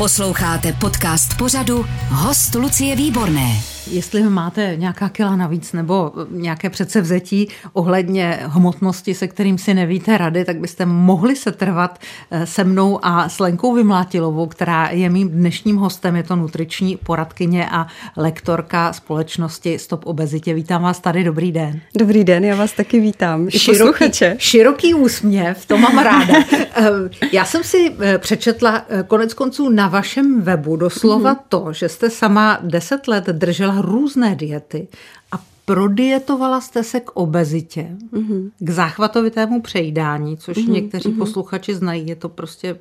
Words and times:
Posloucháte 0.00 0.72
podcast 0.72 1.36
pořadu 1.38 1.84
Host 2.08 2.54
Lucie 2.54 2.96
Výborné. 2.96 3.79
Jestli 3.86 4.22
máte 4.22 4.76
nějaká 4.76 5.08
kila 5.08 5.36
navíc 5.36 5.72
nebo 5.72 6.12
nějaké 6.30 6.70
předsevzetí 6.70 7.48
ohledně 7.72 8.38
hmotnosti, 8.42 9.14
se 9.14 9.28
kterým 9.28 9.58
si 9.58 9.74
nevíte 9.74 10.18
rady, 10.18 10.44
tak 10.44 10.58
byste 10.58 10.86
mohli 10.86 11.36
se 11.36 11.52
trvat 11.52 11.98
eh, 12.30 12.46
se 12.46 12.64
mnou 12.64 12.98
a 13.02 13.28
s 13.28 13.38
Lenkou 13.40 13.74
Vymlátilovou, 13.74 14.46
která 14.46 14.88
je 14.88 15.10
mým 15.10 15.28
dnešním 15.28 15.76
hostem. 15.76 16.16
Je 16.16 16.22
to 16.22 16.36
nutriční 16.36 16.96
poradkyně 16.96 17.70
a 17.70 17.86
lektorka 18.16 18.92
společnosti 18.92 19.78
Stop 19.78 20.06
obezitě. 20.06 20.54
Vítám 20.54 20.82
vás 20.82 21.00
tady, 21.00 21.24
dobrý 21.24 21.52
den. 21.52 21.80
Dobrý 21.98 22.24
den, 22.24 22.44
já 22.44 22.56
vás 22.56 22.72
taky 22.72 23.00
vítám. 23.00 23.50
Široký, 23.50 24.04
široký 24.38 24.94
úsměv, 24.94 25.66
to 25.66 25.78
mám 25.78 25.98
ráda. 25.98 26.34
Eh, 26.74 27.26
já 27.32 27.44
jsem 27.44 27.64
si 27.64 27.96
eh, 28.00 28.18
přečetla 28.18 28.84
konec 29.06 29.34
konců 29.34 29.68
na 29.68 29.88
vašem 29.88 30.40
webu 30.40 30.76
doslova 30.76 31.34
mm-hmm. 31.34 31.38
to, 31.48 31.72
že 31.72 31.88
jste 31.88 32.10
sama 32.10 32.58
deset 32.62 33.08
let 33.08 33.24
držela 33.24 33.69
různé 33.80 34.34
diety 34.34 34.88
a 35.32 35.40
prodietovala 35.64 36.60
jste 36.60 36.84
se 36.84 37.00
k 37.00 37.10
obezitě, 37.10 37.96
mm-hmm. 38.12 38.50
k 38.58 38.70
záchvatovitému 38.70 39.62
přejídání, 39.62 40.36
což 40.36 40.56
mm-hmm. 40.56 40.70
někteří 40.70 41.08
mm-hmm. 41.08 41.18
posluchači 41.18 41.74
znají, 41.74 42.08
je 42.08 42.16
to 42.16 42.28
prostě 42.28 42.78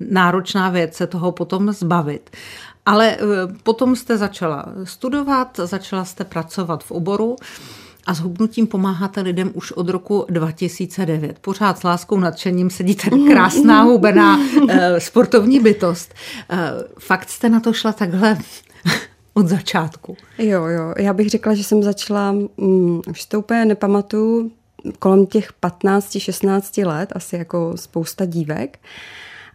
náročná 0.00 0.70
věc 0.70 0.94
se 0.94 1.06
toho 1.06 1.32
potom 1.32 1.72
zbavit. 1.72 2.30
Ale 2.86 3.16
eh, 3.16 3.18
potom 3.62 3.96
jste 3.96 4.16
začala 4.16 4.66
studovat, 4.84 5.60
začala 5.64 6.04
jste 6.04 6.24
pracovat 6.24 6.84
v 6.84 6.90
oboru 6.90 7.36
a 8.06 8.14
s 8.14 8.20
hubnutím 8.20 8.66
pomáháte 8.66 9.20
lidem 9.20 9.50
už 9.54 9.72
od 9.72 9.88
roku 9.88 10.26
2009. 10.28 11.38
Pořád 11.38 11.78
s 11.78 11.82
láskou 11.82 12.18
nadšením 12.18 12.70
sedíte 12.70 13.10
krásná 13.32 13.82
hubená 13.82 14.38
eh, 14.68 15.00
sportovní 15.00 15.60
bytost. 15.60 16.14
Eh, 16.50 16.56
fakt 16.98 17.30
jste 17.30 17.48
na 17.48 17.60
to 17.60 17.72
šla 17.72 17.92
takhle 17.92 18.38
od 19.34 19.48
začátku. 19.48 20.16
Jo, 20.38 20.64
jo. 20.64 20.94
Já 20.98 21.12
bych 21.12 21.30
řekla, 21.30 21.54
že 21.54 21.64
jsem 21.64 21.82
začala, 21.82 22.34
um, 22.56 23.02
už 23.10 23.24
to 23.24 23.38
úplně 23.38 23.64
nepamatuju, 23.64 24.50
kolem 24.98 25.26
těch 25.26 25.52
15-16 25.62 26.86
let, 26.86 27.12
asi 27.16 27.36
jako 27.36 27.72
spousta 27.76 28.24
dívek. 28.24 28.78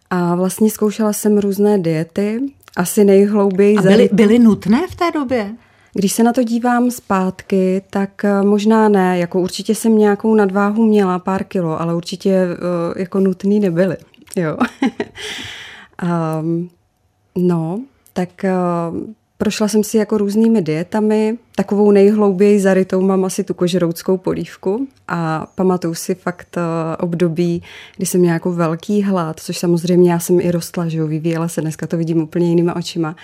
A 0.10 0.36
vlastně 0.36 0.72
zkoušela 0.72 1.14
jsem 1.14 1.38
různé 1.38 1.78
diety, 1.78 2.42
asi 2.78 3.04
nejhlouběji. 3.04 3.78
A 3.78 3.82
byly, 3.82 4.10
byly 4.14 4.40
nutné 4.40 4.88
v 4.88 4.96
té 4.96 5.12
době? 5.12 5.56
Když 5.94 6.14
se 6.14 6.24
na 6.24 6.34
to 6.34 6.44
dívám 6.44 6.92
zpátky, 6.92 7.82
tak 7.90 8.26
eh, 8.26 8.44
možná 8.44 8.90
ne. 8.90 9.20
Jako 9.20 9.42
určitě 9.42 9.76
jsem 9.76 9.98
nějakou 9.98 10.36
nadváhu 10.36 10.86
měla, 10.86 11.20
pár 11.20 11.44
kilo, 11.44 11.82
ale 11.82 11.96
určitě 11.96 12.48
uh, 12.52 13.02
jako 13.02 13.20
nutný 13.20 13.60
nebyly. 13.60 13.98
Jo. 14.36 14.58
um, 16.42 16.70
no, 17.36 17.82
tak 18.14 18.30
uh, 18.44 19.00
Prošla 19.42 19.68
jsem 19.68 19.84
si 19.84 19.98
jako 19.98 20.18
různými 20.18 20.62
dietami, 20.62 21.38
takovou 21.56 21.92
nejhlouběji 21.92 22.60
zarytou 22.60 23.02
mám 23.02 23.26
asi 23.26 23.44
tu 23.44 23.54
kožerouckou 23.54 24.18
polívku 24.18 24.88
a 25.08 25.48
pamatuju 25.56 25.94
si 25.94 26.16
fakt 26.16 26.58
eh, 26.58 26.98
období, 26.98 27.64
kdy 27.98 28.06
jsem 28.06 28.22
měla 28.22 28.34
jako 28.34 28.52
velký 28.52 29.04
hlad, 29.04 29.40
což 29.40 29.58
samozřejmě 29.58 30.12
já 30.12 30.20
jsem 30.20 30.40
i 30.40 30.52
rostla, 30.52 30.88
že 30.88 30.98
jo, 30.98 31.08
vyvíjela 31.08 31.48
se, 31.48 31.62
dneska 31.62 31.88
to 31.88 31.98
vidím 31.98 32.22
úplně 32.22 32.50
jinýma 32.50 32.76
očima. 32.76 33.16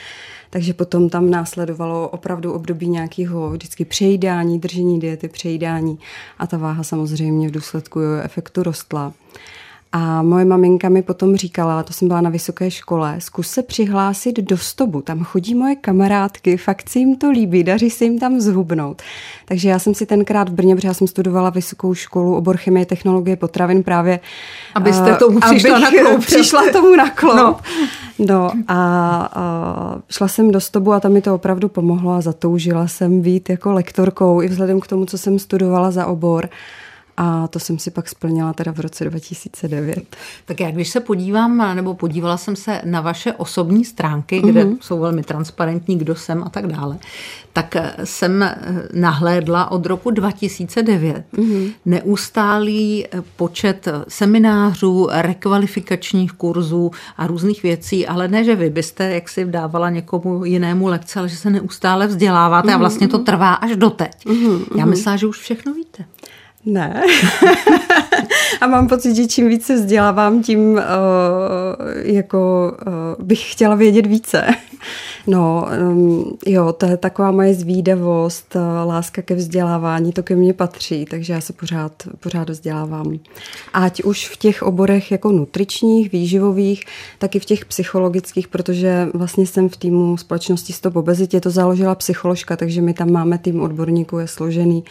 Takže 0.50 0.74
potom 0.74 1.10
tam 1.10 1.30
následovalo 1.30 2.10
opravdu 2.10 2.54
období 2.54 2.90
nějakého 2.90 3.50
vždycky 3.50 3.86
přejídání, 3.86 4.60
držení 4.60 5.00
diety, 5.00 5.28
přejídání 5.28 6.00
a 6.40 6.48
ta 6.48 6.58
váha 6.58 6.84
samozřejmě 6.84 7.48
v 7.48 7.52
důsledku 7.52 8.00
efektu 8.24 8.64
rostla. 8.64 9.14
A 9.98 10.22
moje 10.22 10.46
maminka 10.46 10.90
mi 10.90 11.02
potom 11.02 11.36
říkala, 11.36 11.84
to 11.84 11.94
jsem 11.94 12.08
byla 12.08 12.22
na 12.22 12.30
vysoké 12.30 12.72
škole, 12.72 13.16
zkus 13.20 13.48
se 13.48 13.64
přihlásit 13.64 14.40
do 14.40 14.58
stobu, 14.58 15.02
tam 15.02 15.24
chodí 15.24 15.56
moje 15.56 15.76
kamarádky, 15.76 16.58
fakt 16.58 16.90
si 16.90 17.00
jim 17.00 17.16
to 17.16 17.32
líbí, 17.32 17.64
daří 17.64 17.90
se 17.90 18.04
jim 18.04 18.20
tam 18.20 18.40
zhubnout. 18.40 19.02
Takže 19.46 19.70
já 19.70 19.80
jsem 19.80 19.94
si 19.94 20.06
tenkrát 20.06 20.50
v 20.50 20.54
Brně, 20.54 20.76
protože 20.76 20.88
já 20.88 20.94
jsem 20.94 21.08
studovala 21.08 21.50
vysokou 21.50 21.94
školu, 21.94 22.36
obor 22.36 22.58
chemie, 22.58 22.86
technologie, 22.86 23.36
potravin 23.36 23.84
právě. 23.84 24.20
Abyste 24.76 25.16
tomu 25.16 25.40
přišla 25.40 25.80
na 25.80 25.92
klop. 25.92 26.20
Přišla 26.26 26.72
tomu 26.72 26.96
na 26.96 27.10
klop. 27.10 27.36
No. 27.38 27.60
No 28.20 28.52
a, 28.68 28.76
a 29.34 29.98
šla 30.10 30.28
jsem 30.28 30.52
do 30.52 30.62
stobu 30.62 30.94
a 30.94 31.00
tam 31.00 31.12
mi 31.12 31.22
to 31.22 31.36
opravdu 31.36 31.70
pomohlo 31.70 32.12
a 32.12 32.22
zatoužila 32.22 32.88
jsem 32.88 33.22
být 33.22 33.50
jako 33.50 33.74
lektorkou 33.74 34.42
i 34.42 34.48
vzhledem 34.48 34.80
k 34.80 34.88
tomu, 34.88 35.06
co 35.06 35.18
jsem 35.18 35.40
studovala 35.40 35.92
za 35.92 36.06
obor. 36.06 36.50
A 37.18 37.48
to 37.48 37.60
jsem 37.60 37.80
si 37.80 37.92
pak 37.92 38.10
splnila 38.10 38.54
teda 38.54 38.72
v 38.72 38.80
roce 38.80 39.06
2009. 39.06 40.16
Tak 40.46 40.60
já 40.60 40.72
když 40.72 40.90
se 40.90 41.00
podívám, 41.00 41.76
nebo 41.76 41.94
podívala 41.94 42.38
jsem 42.38 42.56
se 42.56 42.82
na 42.86 43.02
vaše 43.02 43.34
osobní 43.34 43.86
stránky, 43.86 44.42
kde 44.42 44.64
mm-hmm. 44.64 44.78
jsou 44.82 45.00
velmi 45.00 45.24
transparentní, 45.24 45.98
kdo 45.98 46.16
jsem 46.16 46.44
a 46.44 46.50
tak 46.50 46.68
dále, 46.68 46.98
tak 47.54 47.76
jsem 48.04 48.56
nahlédla 48.94 49.72
od 49.72 49.86
roku 49.86 50.12
2009 50.12 51.24
mm-hmm. 51.34 51.74
neustálý 51.86 53.06
počet 53.36 53.88
seminářů, 54.08 55.08
rekvalifikačních 55.12 56.32
kurzů 56.32 56.92
a 57.18 57.28
různých 57.28 57.64
věcí, 57.64 58.08
ale 58.08 58.28
ne, 58.28 58.44
že 58.44 58.56
vy 58.56 58.70
byste 58.70 59.12
jaksi 59.12 59.46
dávala 59.46 59.90
někomu 59.90 60.46
jinému 60.46 60.88
lekce, 60.88 61.20
ale 61.20 61.30
že 61.30 61.36
se 61.36 61.50
neustále 61.50 62.08
vzděláváte 62.08 62.68
mm-hmm. 62.68 62.76
a 62.76 62.78
vlastně 62.78 63.08
to 63.08 63.20
trvá 63.20 63.54
až 63.54 63.76
doteď. 63.76 64.26
Mm-hmm. 64.26 64.66
Já 64.78 64.86
myslím, 64.86 65.18
že 65.18 65.28
už 65.28 65.40
všechno 65.40 65.74
víte. 65.74 66.06
Ne. 66.66 67.04
a 68.62 68.68
mám 68.68 68.88
pocit, 68.88 69.16
že 69.16 69.28
čím 69.28 69.48
více 69.48 69.76
vzdělávám, 69.76 70.44
tím 70.44 70.72
uh, 70.72 70.82
jako 72.04 72.72
uh, 72.88 73.26
bych 73.26 73.52
chtěla 73.52 73.76
vědět 73.76 74.06
více. 74.06 74.46
No, 75.28 75.68
um, 75.92 76.38
jo, 76.46 76.74
to 76.74 76.86
je 76.86 76.98
taková 76.98 77.32
moje 77.32 77.54
zvídavost, 77.54 78.56
uh, 78.56 78.62
láska 78.88 79.22
ke 79.22 79.36
vzdělávání, 79.36 80.14
to 80.14 80.24
ke 80.24 80.36
mně 80.36 80.54
patří, 80.54 81.06
takže 81.06 81.34
já 81.34 81.42
se 81.42 81.54
pořád, 81.54 82.04
pořád 82.20 82.50
vzdělávám. 82.50 83.20
Ať 83.74 84.04
už 84.04 84.30
v 84.30 84.38
těch 84.38 84.64
oborech 84.64 85.12
jako 85.12 85.32
nutričních, 85.32 86.12
výživových, 86.12 86.84
tak 87.18 87.36
i 87.36 87.40
v 87.40 87.46
těch 87.46 87.66
psychologických, 87.66 88.48
protože 88.48 89.08
vlastně 89.14 89.48
jsem 89.48 89.70
v 89.70 89.78
týmu 89.78 90.18
společnosti 90.18 90.74
Stop 90.74 90.96
obezitě, 90.96 91.42
to 91.42 91.50
založila 91.50 91.96
psycholožka, 91.96 92.56
takže 92.56 92.82
my 92.82 92.94
tam 92.94 93.12
máme 93.12 93.38
tým 93.38 93.62
odborníků, 93.62 94.20
je 94.20 94.28
složený 94.28 94.84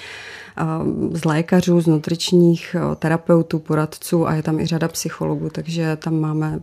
z 1.13 1.25
lékařů, 1.25 1.81
z 1.81 1.87
nutričních 1.87 2.77
terapeutů, 2.97 3.59
poradců 3.59 4.29
a 4.29 4.35
je 4.35 4.43
tam 4.43 4.61
i 4.61 4.67
řada 4.67 4.89
psychologů, 4.89 5.49
takže 5.53 5.97
tam 5.97 6.21
máme, 6.21 6.61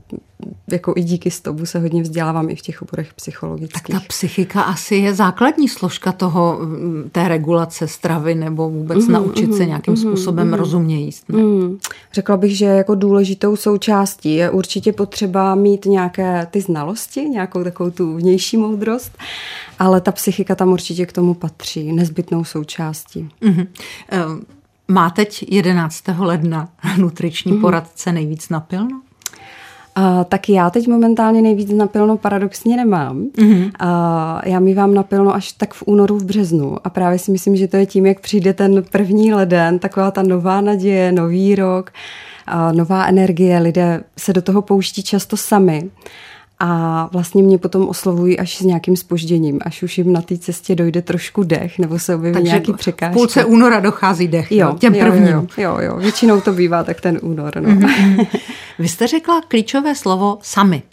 jako 0.71 0.93
i 0.95 1.03
díky 1.03 1.31
stobu 1.31 1.65
se 1.65 1.79
hodně 1.79 2.01
vzdělávám 2.01 2.49
i 2.49 2.55
v 2.55 2.61
těch 2.61 2.81
oborech 2.81 3.13
psychologických. 3.13 3.81
Tak 3.81 4.01
ta 4.01 4.07
psychika 4.07 4.61
asi 4.61 4.95
je 4.95 5.13
základní 5.13 5.69
složka 5.69 6.11
toho, 6.11 6.59
té 7.11 7.27
regulace 7.27 7.87
stravy 7.87 8.35
nebo 8.35 8.69
vůbec 8.69 9.07
mm, 9.07 9.13
naučit 9.13 9.47
mm, 9.47 9.57
se 9.57 9.65
nějakým 9.65 9.93
mm, 9.93 9.97
způsobem 9.97 10.47
mm, 10.47 10.53
rozumně 10.53 10.99
jíst. 10.99 11.29
Ne? 11.29 11.43
Mm. 11.43 11.77
Řekla 12.13 12.37
bych, 12.37 12.57
že 12.57 12.65
jako 12.65 12.95
důležitou 12.95 13.55
součástí 13.55 14.35
je 14.35 14.49
určitě 14.49 14.93
potřeba 14.93 15.55
mít 15.55 15.85
nějaké 15.85 16.47
ty 16.51 16.61
znalosti, 16.61 17.21
nějakou 17.21 17.63
takovou 17.63 17.91
tu 17.91 18.15
vnější 18.15 18.57
moudrost, 18.57 19.17
ale 19.79 20.01
ta 20.01 20.11
psychika 20.11 20.55
tam 20.55 20.69
určitě 20.69 21.05
k 21.05 21.13
tomu 21.13 21.33
patří, 21.33 21.91
nezbytnou 21.91 22.43
součástí. 22.43 23.29
Mm-hmm. 23.41 23.67
Má 24.87 25.09
teď 25.09 25.45
11. 25.51 26.03
ledna 26.19 26.69
nutriční 26.97 27.53
mm-hmm. 27.53 27.61
poradce 27.61 28.11
nejvíc 28.11 28.49
napilno? 28.49 29.01
Uh, 29.97 30.23
tak 30.23 30.49
já 30.49 30.69
teď 30.69 30.87
momentálně 30.87 31.41
nejvíc 31.41 31.71
napilno 31.71 32.17
paradoxně 32.17 32.77
nemám. 32.77 33.23
Mm-hmm. 33.23 33.63
Uh, 33.63 34.41
já 34.45 34.59
mi 34.59 34.73
vám 34.73 34.93
napilno 34.93 35.35
až 35.35 35.51
tak 35.51 35.73
v 35.73 35.83
únoru, 35.85 36.17
v 36.17 36.23
březnu. 36.23 36.77
A 36.83 36.89
právě 36.89 37.19
si 37.19 37.31
myslím, 37.31 37.55
že 37.55 37.67
to 37.67 37.77
je 37.77 37.85
tím, 37.85 38.05
jak 38.05 38.19
přijde 38.19 38.53
ten 38.53 38.83
první 38.91 39.33
leden, 39.33 39.79
taková 39.79 40.11
ta 40.11 40.21
nová 40.23 40.61
naděje, 40.61 41.11
nový 41.11 41.55
rok, 41.55 41.91
uh, 42.53 42.77
nová 42.77 43.05
energie. 43.05 43.59
Lidé 43.59 44.03
se 44.17 44.33
do 44.33 44.41
toho 44.41 44.61
pouští 44.61 45.03
často 45.03 45.37
sami 45.37 45.89
a 46.63 47.09
vlastně 47.11 47.43
mě 47.43 47.57
potom 47.57 47.89
oslovují 47.89 48.39
až 48.39 48.57
s 48.57 48.61
nějakým 48.61 48.97
spožděním, 48.97 49.59
až 49.65 49.83
už 49.83 49.97
jim 49.97 50.13
na 50.13 50.21
té 50.21 50.37
cestě 50.37 50.75
dojde 50.75 51.01
trošku 51.01 51.43
dech 51.43 51.79
nebo 51.79 51.99
se 51.99 52.15
objeví 52.15 52.33
Takže 52.33 52.47
nějaký 52.47 52.73
překážky. 52.73 53.13
v 53.13 53.17
půlce 53.17 53.45
února 53.45 53.79
dochází 53.79 54.27
dech, 54.27 54.51
jo, 54.51 54.75
těm 54.79 54.95
jo, 54.95 55.05
prvním. 55.05 55.27
Jo, 55.27 55.47
jo, 55.57 55.77
jo, 55.79 55.97
většinou 55.97 56.41
to 56.41 56.53
bývá 56.53 56.83
tak 56.83 57.01
ten 57.01 57.19
únor. 57.21 57.61
No. 57.61 57.69
Mm-hmm. 57.69 58.27
Vy 58.79 58.87
jste 58.87 59.07
řekla 59.07 59.41
klíčové 59.47 59.95
slovo 59.95 60.37
sami. 60.41 60.83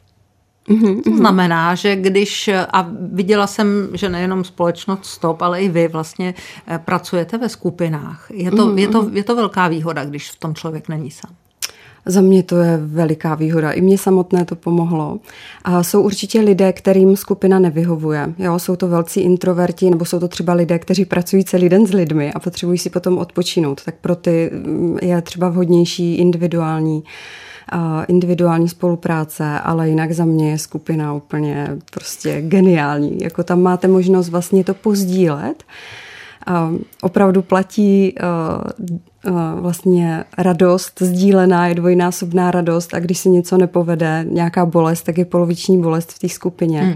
Mm-hmm. 0.69 1.03
To 1.03 1.17
znamená, 1.17 1.75
že 1.75 1.97
když, 1.97 2.50
a 2.73 2.88
viděla 3.12 3.47
jsem, 3.47 3.88
že 3.94 4.09
nejenom 4.09 4.44
společnost 4.44 5.05
Stop, 5.05 5.43
ale 5.43 5.62
i 5.62 5.69
vy 5.69 5.88
vlastně 5.88 6.35
eh, 6.67 6.79
pracujete 6.85 7.38
ve 7.38 7.49
skupinách. 7.49 8.26
Je 8.31 8.50
to, 8.50 8.56
mm-hmm. 8.56 8.79
je 8.79 8.88
to, 8.88 9.11
je 9.12 9.25
to 9.25 9.37
velká 9.37 9.69
výhoda, 9.69 10.05
když 10.05 10.31
v 10.31 10.38
tom 10.38 10.55
člověk 10.55 10.88
není 10.88 11.11
sám. 11.11 11.35
Za 12.08 12.20
mě 12.20 12.43
to 12.43 12.56
je 12.56 12.76
veliká 12.76 13.34
výhoda. 13.34 13.72
I 13.72 13.81
mě 13.81 13.99
samotné 13.99 14.44
to 14.44 14.56
pomohlo. 14.56 15.19
A 15.64 15.82
jsou 15.82 16.02
určitě 16.02 16.40
lidé, 16.40 16.72
kterým 16.72 17.16
skupina 17.16 17.58
nevyhovuje. 17.58 18.34
Jo, 18.38 18.58
jsou 18.58 18.76
to 18.76 18.88
velcí 18.88 19.20
introverti, 19.20 19.90
nebo 19.90 20.05
jsou 20.05 20.20
to 20.20 20.28
třeba 20.28 20.52
lidé, 20.52 20.78
kteří 20.78 21.05
pracují 21.05 21.44
celý 21.44 21.69
den 21.69 21.87
s 21.87 21.93
lidmi 21.93 22.32
a 22.32 22.40
potřebují 22.40 22.78
si 22.78 22.90
potom 22.90 23.19
odpočinout. 23.19 23.84
Tak 23.84 23.94
pro 24.00 24.16
ty 24.16 24.50
mm, 24.52 24.99
je 25.02 25.22
třeba 25.22 25.49
vhodnější 25.49 26.14
individuální 26.14 27.02
individuální 28.08 28.69
spolupráce, 28.69 29.44
ale 29.44 29.88
jinak 29.88 30.12
za 30.12 30.25
mě 30.25 30.50
je 30.50 30.58
skupina 30.58 31.14
úplně 31.14 31.69
prostě 31.90 32.43
geniální. 32.43 33.19
Jako 33.22 33.43
tam 33.43 33.62
máte 33.62 33.88
možnost 33.88 34.28
vlastně 34.28 34.64
to 34.64 34.75
pozdílet. 34.75 35.64
Opravdu 37.03 37.43
platí 37.43 38.15
vlastně 39.55 40.25
radost 40.39 41.03
sdílená 41.03 41.67
je 41.67 41.75
dvojnásobná 41.75 42.50
radost 42.50 42.95
a 42.95 42.99
když 42.99 43.19
si 43.19 43.31
něco 43.31 43.56
nepovede, 43.56 44.27
nějaká 44.31 44.67
bolest, 44.67 45.03
tak 45.03 45.19
je 45.19 45.25
poloviční 45.25 45.83
bolest 45.83 46.12
v 46.12 46.19
té 46.19 46.29
skupině. 46.29 46.81
Hmm. 46.81 46.95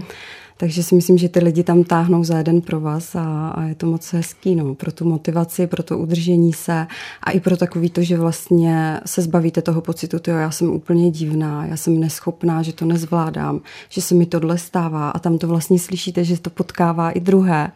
Takže 0.57 0.83
si 0.83 0.95
myslím, 0.95 1.17
že 1.17 1.29
ty 1.29 1.39
lidi 1.39 1.63
tam 1.63 1.83
táhnou 1.83 2.23
za 2.23 2.37
jeden 2.37 2.61
pro 2.61 2.79
vás 2.79 3.15
a, 3.15 3.49
a 3.49 3.63
je 3.63 3.75
to 3.75 3.85
moc 3.85 4.13
hezký, 4.13 4.55
no, 4.55 4.75
pro 4.75 4.91
tu 4.91 5.05
motivaci, 5.05 5.67
pro 5.67 5.83
to 5.83 5.97
udržení 5.97 6.53
se 6.53 6.87
a 7.23 7.31
i 7.31 7.39
pro 7.39 7.57
takový 7.57 7.89
to, 7.89 8.03
že 8.03 8.17
vlastně 8.17 8.99
se 9.05 9.21
zbavíte 9.21 9.61
toho 9.61 9.81
pocitu, 9.81 10.17
jo, 10.27 10.37
já 10.37 10.51
jsem 10.51 10.69
úplně 10.69 11.11
divná, 11.11 11.65
já 11.65 11.77
jsem 11.77 11.99
neschopná, 11.99 12.61
že 12.61 12.73
to 12.73 12.85
nezvládám, 12.85 13.59
že 13.89 14.01
se 14.01 14.15
mi 14.15 14.25
tohle 14.25 14.57
stává 14.57 15.09
a 15.09 15.19
tam 15.19 15.37
to 15.37 15.47
vlastně 15.47 15.79
slyšíte, 15.79 16.23
že 16.23 16.39
to 16.39 16.49
potkává 16.49 17.11
i 17.11 17.19
druhé. 17.19 17.71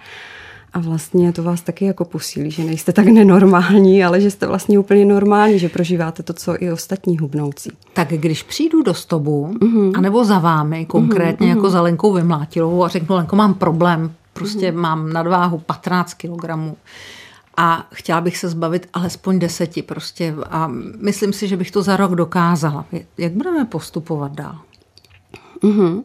A 0.73 0.79
vlastně 0.79 1.33
to 1.33 1.43
vás 1.43 1.61
taky 1.61 1.85
jako 1.85 2.05
posílí, 2.05 2.51
že 2.51 2.63
nejste 2.63 2.93
tak 2.93 3.05
nenormální, 3.05 4.03
ale 4.03 4.21
že 4.21 4.31
jste 4.31 4.47
vlastně 4.47 4.79
úplně 4.79 5.05
normální, 5.05 5.59
že 5.59 5.69
prožíváte 5.69 6.23
to, 6.23 6.33
co 6.33 6.63
i 6.63 6.71
ostatní 6.71 7.17
hubnoucí. 7.17 7.69
Tak 7.93 8.07
když 8.07 8.43
přijdu 8.43 8.81
do 8.81 8.93
stobu, 8.93 9.53
uh-huh. 9.59 9.91
anebo 9.97 10.25
za 10.25 10.39
vámi, 10.39 10.85
konkrétně 10.85 11.47
uh-huh. 11.47 11.55
jako 11.55 11.69
za 11.69 11.81
Lenkou 11.81 12.13
Vymlátilovou 12.13 12.83
a 12.83 12.87
řeknu, 12.87 13.15
Lenko, 13.15 13.35
mám 13.35 13.53
problém, 13.53 14.13
prostě 14.33 14.71
uh-huh. 14.71 14.79
mám 14.79 15.13
nadváhu 15.13 15.57
15 15.57 16.13
kg 16.13 16.45
a 17.57 17.87
chtěla 17.93 18.21
bych 18.21 18.37
se 18.37 18.49
zbavit 18.49 18.87
alespoň 18.93 19.39
deseti 19.39 19.81
prostě 19.81 20.35
a 20.49 20.71
myslím 21.01 21.33
si, 21.33 21.47
že 21.47 21.57
bych 21.57 21.71
to 21.71 21.81
za 21.81 21.97
rok 21.97 22.15
dokázala. 22.15 22.85
Jak 23.17 23.31
budeme 23.31 23.65
postupovat 23.65 24.31
dál? 24.31 24.55
Uh-huh 25.63 26.03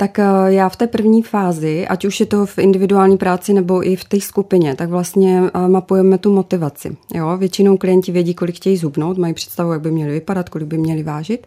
tak 0.00 0.18
eh, 0.18 0.24
já 0.46 0.68
v 0.68 0.76
té 0.76 0.86
první 0.86 1.22
fázi, 1.22 1.88
ať 1.88 2.04
už 2.04 2.20
je 2.20 2.26
to 2.26 2.46
v 2.46 2.58
individuální 2.58 3.16
práci 3.16 3.52
nebo 3.52 3.86
i 3.86 3.96
v 3.96 4.04
té 4.04 4.20
skupině, 4.20 4.74
tak 4.74 4.90
vlastně 4.90 5.42
eh, 5.54 5.68
mapujeme 5.68 6.18
tu 6.18 6.32
motivaci. 6.32 6.96
Jo? 7.14 7.36
Většinou 7.36 7.76
klienti 7.76 8.12
vědí, 8.12 8.34
kolik 8.34 8.56
chtějí 8.56 8.76
zubnout, 8.76 9.18
mají 9.18 9.34
představu, 9.34 9.72
jak 9.72 9.80
by 9.80 9.90
měli 9.90 10.12
vypadat, 10.12 10.48
kolik 10.48 10.68
by 10.68 10.78
měli 10.78 11.02
vážit. 11.02 11.46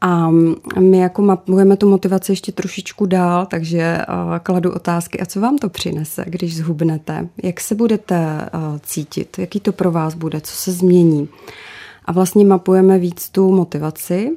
A 0.00 0.30
my 0.78 0.98
jako 0.98 1.22
mapujeme 1.22 1.76
tu 1.76 1.88
motivaci 1.90 2.32
ještě 2.32 2.52
trošičku 2.52 3.06
dál, 3.06 3.46
takže 3.46 3.80
eh, 3.80 4.04
kladu 4.42 4.72
otázky, 4.72 5.20
a 5.20 5.26
co 5.26 5.40
vám 5.40 5.58
to 5.58 5.68
přinese, 5.68 6.24
když 6.26 6.56
zhubnete? 6.56 7.28
Jak 7.42 7.60
se 7.60 7.74
budete 7.74 8.48
cítit? 8.82 9.38
Jaký 9.38 9.60
to 9.60 9.72
pro 9.72 9.92
vás 9.92 10.14
bude? 10.14 10.40
Co 10.40 10.52
se 10.52 10.72
změní? 10.72 11.28
A 12.04 12.12
vlastně 12.12 12.44
mapujeme 12.44 12.98
víc 12.98 13.28
tu 13.28 13.52
motivaci 13.52 14.30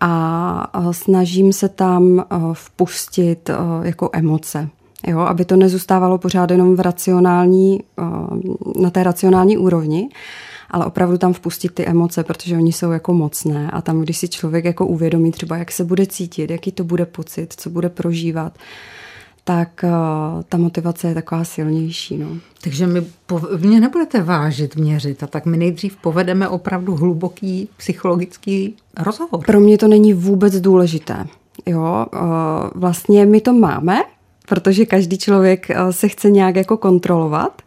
a 0.00 0.72
snažím 0.90 1.52
se 1.52 1.68
tam 1.68 2.24
vpustit 2.52 3.50
jako 3.82 4.10
emoce. 4.12 4.68
Jo, 5.06 5.18
aby 5.18 5.44
to 5.44 5.56
nezůstávalo 5.56 6.18
pořád 6.18 6.50
jenom 6.50 6.76
v 6.76 6.80
racionální, 6.80 7.80
na 8.80 8.90
té 8.90 9.02
racionální 9.02 9.58
úrovni, 9.58 10.08
ale 10.70 10.86
opravdu 10.86 11.18
tam 11.18 11.32
vpustit 11.32 11.74
ty 11.74 11.86
emoce, 11.86 12.24
protože 12.24 12.56
oni 12.56 12.72
jsou 12.72 12.90
jako 12.90 13.14
mocné 13.14 13.70
a 13.70 13.82
tam, 13.82 14.00
když 14.00 14.18
si 14.18 14.28
člověk 14.28 14.64
jako 14.64 14.86
uvědomí 14.86 15.32
třeba, 15.32 15.56
jak 15.56 15.72
se 15.72 15.84
bude 15.84 16.06
cítit, 16.06 16.50
jaký 16.50 16.72
to 16.72 16.84
bude 16.84 17.06
pocit, 17.06 17.54
co 17.56 17.70
bude 17.70 17.88
prožívat, 17.88 18.58
tak 19.44 19.84
uh, 19.84 20.42
ta 20.48 20.56
motivace 20.56 21.08
je 21.08 21.14
taková 21.14 21.44
silnější. 21.44 22.18
No. 22.18 22.26
Takže 22.60 22.86
my 22.86 23.02
po, 23.26 23.40
mě 23.58 23.80
nebudete 23.80 24.22
vážit, 24.22 24.76
měřit 24.76 25.22
a 25.22 25.26
tak 25.26 25.46
my 25.46 25.56
nejdřív 25.56 25.96
povedeme 25.96 26.48
opravdu 26.48 26.96
hluboký 26.96 27.68
psychologický 27.76 28.76
rozhovor. 29.00 29.44
Pro 29.46 29.60
mě 29.60 29.78
to 29.78 29.88
není 29.88 30.14
vůbec 30.14 30.60
důležité. 30.60 31.26
Jo, 31.66 32.06
uh, 32.14 32.20
vlastně 32.74 33.26
my 33.26 33.40
to 33.40 33.52
máme, 33.52 34.02
protože 34.48 34.86
každý 34.86 35.18
člověk 35.18 35.70
uh, 35.70 35.90
se 35.90 36.08
chce 36.08 36.30
nějak 36.30 36.56
jako 36.56 36.76
kontrolovat. 36.76 37.62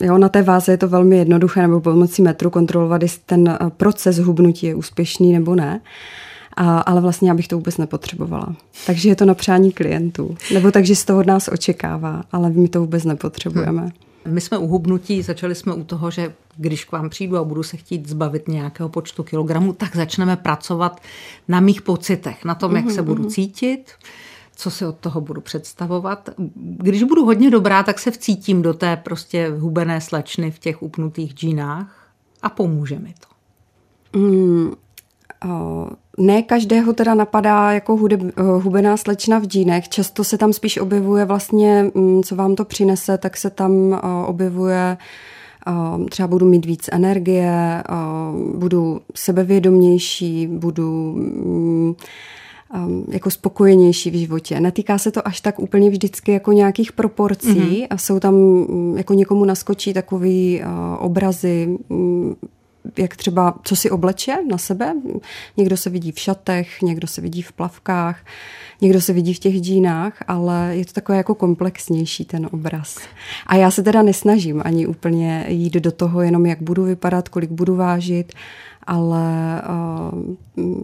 Jo, 0.00 0.18
na 0.18 0.28
té 0.28 0.42
váze 0.42 0.72
je 0.72 0.76
to 0.76 0.88
velmi 0.88 1.16
jednoduché, 1.16 1.62
nebo 1.62 1.80
pomocí 1.80 2.22
metru 2.22 2.50
kontrolovat, 2.50 3.02
jestli 3.02 3.22
ten 3.26 3.58
proces 3.76 4.18
hubnutí 4.18 4.66
je 4.66 4.74
úspěšný 4.74 5.32
nebo 5.32 5.54
ne. 5.54 5.80
Uh, 5.80 5.88
a, 6.56 6.78
ale 6.78 7.00
vlastně 7.00 7.28
já 7.28 7.34
bych 7.34 7.48
to 7.48 7.56
vůbec 7.56 7.78
nepotřebovala. 7.78 8.56
Takže 8.86 9.08
je 9.08 9.16
to 9.16 9.24
na 9.24 9.34
přání 9.34 9.72
klientů. 9.72 10.36
Nebo 10.54 10.70
takže 10.70 10.96
se 10.96 11.06
to 11.06 11.18
od 11.18 11.26
nás 11.26 11.48
očekává, 11.48 12.24
ale 12.32 12.50
my 12.50 12.68
to 12.68 12.80
vůbec 12.80 13.04
nepotřebujeme. 13.04 13.82
Hmm. 13.82 13.92
My 14.26 14.40
jsme 14.40 14.58
u 14.58 14.66
hubnutí, 14.66 15.22
začali 15.22 15.54
jsme 15.54 15.74
u 15.74 15.84
toho, 15.84 16.10
že 16.10 16.34
když 16.56 16.84
k 16.84 16.92
vám 16.92 17.10
přijdu 17.10 17.36
a 17.36 17.44
budu 17.44 17.62
se 17.62 17.76
chtít 17.76 18.08
zbavit 18.08 18.48
nějakého 18.48 18.88
počtu 18.88 19.22
kilogramů, 19.22 19.72
tak 19.72 19.96
začneme 19.96 20.36
pracovat 20.36 21.00
na 21.48 21.60
mých 21.60 21.82
pocitech, 21.82 22.44
na 22.44 22.54
tom, 22.54 22.76
jak 22.76 22.90
se 22.90 23.02
budu 23.02 23.24
cítit, 23.24 23.92
co 24.56 24.70
si 24.70 24.86
od 24.86 24.96
toho 24.96 25.20
budu 25.20 25.40
představovat. 25.40 26.30
Když 26.56 27.02
budu 27.02 27.24
hodně 27.24 27.50
dobrá, 27.50 27.82
tak 27.82 27.98
se 27.98 28.10
vcítím 28.10 28.62
do 28.62 28.74
té 28.74 28.96
prostě 28.96 29.48
hubené 29.48 30.00
slečny 30.00 30.50
v 30.50 30.58
těch 30.58 30.82
upnutých 30.82 31.34
džínách 31.34 32.08
a 32.42 32.48
pomůže 32.48 32.98
mi 32.98 33.14
to. 33.20 33.28
Mm, 34.18 34.72
o, 35.48 35.90
ne 36.18 36.42
každého 36.42 36.92
teda 36.92 37.14
napadá 37.14 37.72
jako 37.72 37.96
hudeb, 37.96 38.20
eh, 38.22 38.42
hubená 38.42 38.96
slečna 38.96 39.38
v 39.38 39.44
džínech. 39.44 39.88
Často 39.88 40.24
se 40.24 40.38
tam 40.38 40.52
spíš 40.52 40.78
objevuje 40.78 41.24
vlastně, 41.24 41.90
mm, 41.94 42.22
co 42.22 42.36
vám 42.36 42.54
to 42.54 42.64
přinese, 42.64 43.18
tak 43.18 43.36
se 43.36 43.50
tam 43.50 43.72
eh, 43.92 44.26
objevuje 44.26 44.96
eh, 45.66 46.04
třeba 46.10 46.28
budu 46.28 46.46
mít 46.46 46.66
víc 46.66 46.88
energie, 46.92 47.82
budu 48.54 49.00
sebevědomější, 49.14 50.46
budu 50.46 51.12
mm, 51.16 51.94
jako 53.08 53.30
spokojenější 53.30 54.10
v 54.10 54.14
životě. 54.14 54.60
Netýká 54.60 54.98
se 54.98 55.10
to 55.10 55.28
až 55.28 55.40
tak 55.40 55.58
úplně 55.58 55.90
vždycky 55.90 56.32
jako 56.32 56.52
nějakých 56.52 56.92
proporcí 56.92 57.48
mm-hmm. 57.48 57.86
a 57.90 57.98
jsou 57.98 58.20
tam, 58.20 58.34
mm, 58.34 58.94
jako 58.96 59.14
někomu 59.14 59.44
naskočí 59.44 59.92
takový 59.92 60.62
obrazy 60.98 61.78
jak 62.98 63.16
třeba, 63.16 63.54
co 63.62 63.76
si 63.76 63.90
obleče 63.90 64.36
na 64.50 64.58
sebe. 64.58 64.94
Někdo 65.56 65.76
se 65.76 65.90
vidí 65.90 66.12
v 66.12 66.18
šatech, 66.18 66.82
někdo 66.82 67.06
se 67.06 67.20
vidí 67.20 67.42
v 67.42 67.52
plavkách, 67.52 68.18
někdo 68.80 69.00
se 69.00 69.12
vidí 69.12 69.34
v 69.34 69.38
těch 69.38 69.54
džínách, 69.54 70.12
ale 70.28 70.76
je 70.76 70.84
to 70.84 70.92
takové 70.92 71.18
jako 71.18 71.34
komplexnější 71.34 72.24
ten 72.24 72.48
obraz. 72.52 72.98
A 73.46 73.56
já 73.56 73.70
se 73.70 73.82
teda 73.82 74.02
nesnažím 74.02 74.62
ani 74.64 74.86
úplně 74.86 75.46
jít 75.48 75.74
do 75.74 75.92
toho 75.92 76.22
jenom, 76.22 76.46
jak 76.46 76.62
budu 76.62 76.84
vypadat, 76.84 77.28
kolik 77.28 77.50
budu 77.50 77.76
vážit, 77.76 78.32
ale 78.86 79.62
uh, 80.56 80.82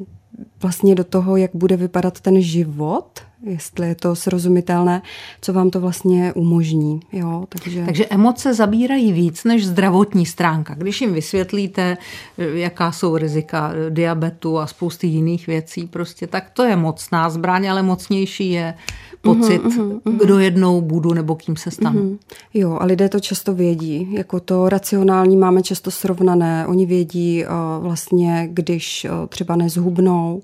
vlastně 0.62 0.94
do 0.94 1.04
toho, 1.04 1.36
jak 1.36 1.50
bude 1.54 1.76
vypadat 1.76 2.20
ten 2.20 2.42
život, 2.42 3.20
jestli 3.42 3.88
je 3.88 3.94
to 3.94 4.16
srozumitelné, 4.16 5.02
co 5.40 5.52
vám 5.52 5.70
to 5.70 5.80
vlastně 5.80 6.32
umožní. 6.32 7.00
Jo, 7.12 7.44
takže... 7.48 7.84
takže 7.84 8.06
emoce 8.06 8.54
zabírají 8.54 9.12
víc 9.12 9.44
než 9.44 9.66
zdravotní 9.66 10.26
stránka. 10.26 10.74
Když 10.74 11.00
jim 11.00 11.12
vysvětlíte, 11.14 11.96
jaká 12.38 12.92
jsou 12.92 13.16
rizika 13.16 13.72
diabetu 13.88 14.58
a 14.58 14.66
spousty 14.66 15.06
jiných 15.06 15.46
věcí, 15.46 15.86
prostě, 15.86 16.26
tak 16.26 16.50
to 16.50 16.62
je 16.62 16.76
mocná 16.76 17.30
zbraň, 17.30 17.70
ale 17.70 17.82
mocnější 17.82 18.50
je 18.50 18.74
pocit, 19.22 19.62
uh-huh, 19.62 20.00
uh-huh. 20.00 20.16
kdo 20.16 20.38
jednou 20.38 20.80
budu 20.80 21.12
nebo 21.12 21.34
kým 21.34 21.56
se 21.56 21.70
stanu. 21.70 22.00
Uh-huh. 22.00 22.18
Jo, 22.54 22.78
a 22.80 22.84
lidé 22.84 23.08
to 23.08 23.20
často 23.20 23.54
vědí. 23.54 24.08
Jako 24.12 24.40
to 24.40 24.68
racionální 24.68 25.36
máme 25.36 25.62
často 25.62 25.90
srovnané. 25.90 26.66
Oni 26.66 26.86
vědí 26.86 27.44
uh, 27.44 27.84
vlastně, 27.84 28.48
když 28.52 29.06
uh, 29.10 29.26
třeba 29.26 29.56
nezhubnou, 29.56 30.42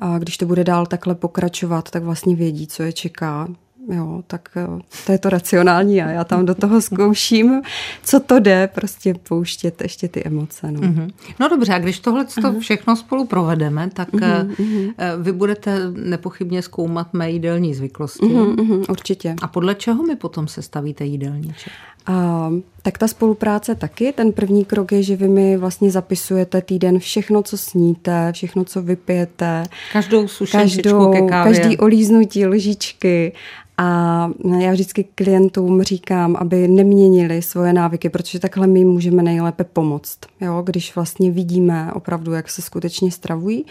a 0.00 0.18
když 0.18 0.38
to 0.38 0.46
bude 0.46 0.64
dál 0.64 0.86
takhle 0.86 1.14
pokračovat, 1.14 1.90
tak 1.90 2.02
vlastně 2.02 2.36
vědí, 2.36 2.66
co 2.66 2.82
je 2.82 2.92
čeká. 2.92 3.48
Jo, 3.92 4.22
tak 4.26 4.48
eh, 4.56 4.66
to 5.06 5.12
je 5.12 5.18
to 5.18 5.28
racionální 5.28 6.02
a 6.02 6.10
já 6.10 6.24
tam 6.24 6.46
do 6.46 6.54
toho 6.54 6.80
zkouším, 6.82 7.62
co 8.04 8.20
to 8.20 8.40
jde, 8.40 8.68
prostě 8.74 9.14
pouštět 9.14 9.80
ještě 9.82 10.08
ty 10.08 10.24
emoce. 10.24 10.70
No, 10.70 10.80
mm-hmm. 10.80 11.10
no 11.40 11.48
dobře, 11.48 11.74
a 11.74 11.78
když 11.78 11.98
tohle 11.98 12.24
to 12.42 12.60
všechno 12.60 12.96
spolu 12.96 13.26
provedeme, 13.26 13.90
tak 13.90 14.12
mm-hmm. 14.12 14.94
vy 15.22 15.32
budete 15.32 15.90
nepochybně 15.90 16.62
zkoumat 16.62 17.14
mé 17.14 17.30
jídelní 17.30 17.74
zvyklosti. 17.74 18.26
Mm-hmm, 18.26 18.84
určitě. 18.90 19.34
A 19.42 19.48
podle 19.48 19.74
čeho 19.74 20.02
mi 20.02 20.16
potom 20.16 20.48
sestavíte 20.48 21.04
jídelníček? 21.04 21.72
A, 22.08 22.50
tak 22.82 22.98
ta 22.98 23.08
spolupráce 23.08 23.74
taky. 23.74 24.12
Ten 24.12 24.32
první 24.32 24.64
krok 24.64 24.92
je, 24.92 25.02
že 25.02 25.16
vy 25.16 25.28
mi 25.28 25.56
vlastně 25.56 25.90
zapisujete 25.90 26.62
týden 26.62 26.98
všechno, 26.98 27.42
co 27.42 27.58
sníte, 27.58 28.32
všechno, 28.32 28.64
co 28.64 28.82
vypijete. 28.82 29.62
Každou 29.92 30.28
sušenčičku 30.28 30.82
každou, 30.82 31.12
ke 31.12 31.20
kávě. 31.20 31.54
Každý 31.54 31.78
olíznutí 31.78 32.46
lžičky 32.46 33.32
a 33.80 34.30
já 34.58 34.72
vždycky 34.72 35.04
klientům 35.14 35.82
říkám, 35.82 36.36
aby 36.36 36.68
neměnili 36.68 37.42
svoje 37.42 37.72
návyky, 37.72 38.08
protože 38.08 38.38
takhle 38.38 38.66
my 38.66 38.84
můžeme 38.84 39.22
nejlépe 39.22 39.64
pomoct. 39.64 40.18
Jo? 40.40 40.62
Když 40.66 40.94
vlastně 40.94 41.30
vidíme 41.30 41.92
opravdu, 41.92 42.32
jak 42.32 42.50
se 42.50 42.62
skutečně 42.62 43.10
stravují, 43.10 43.64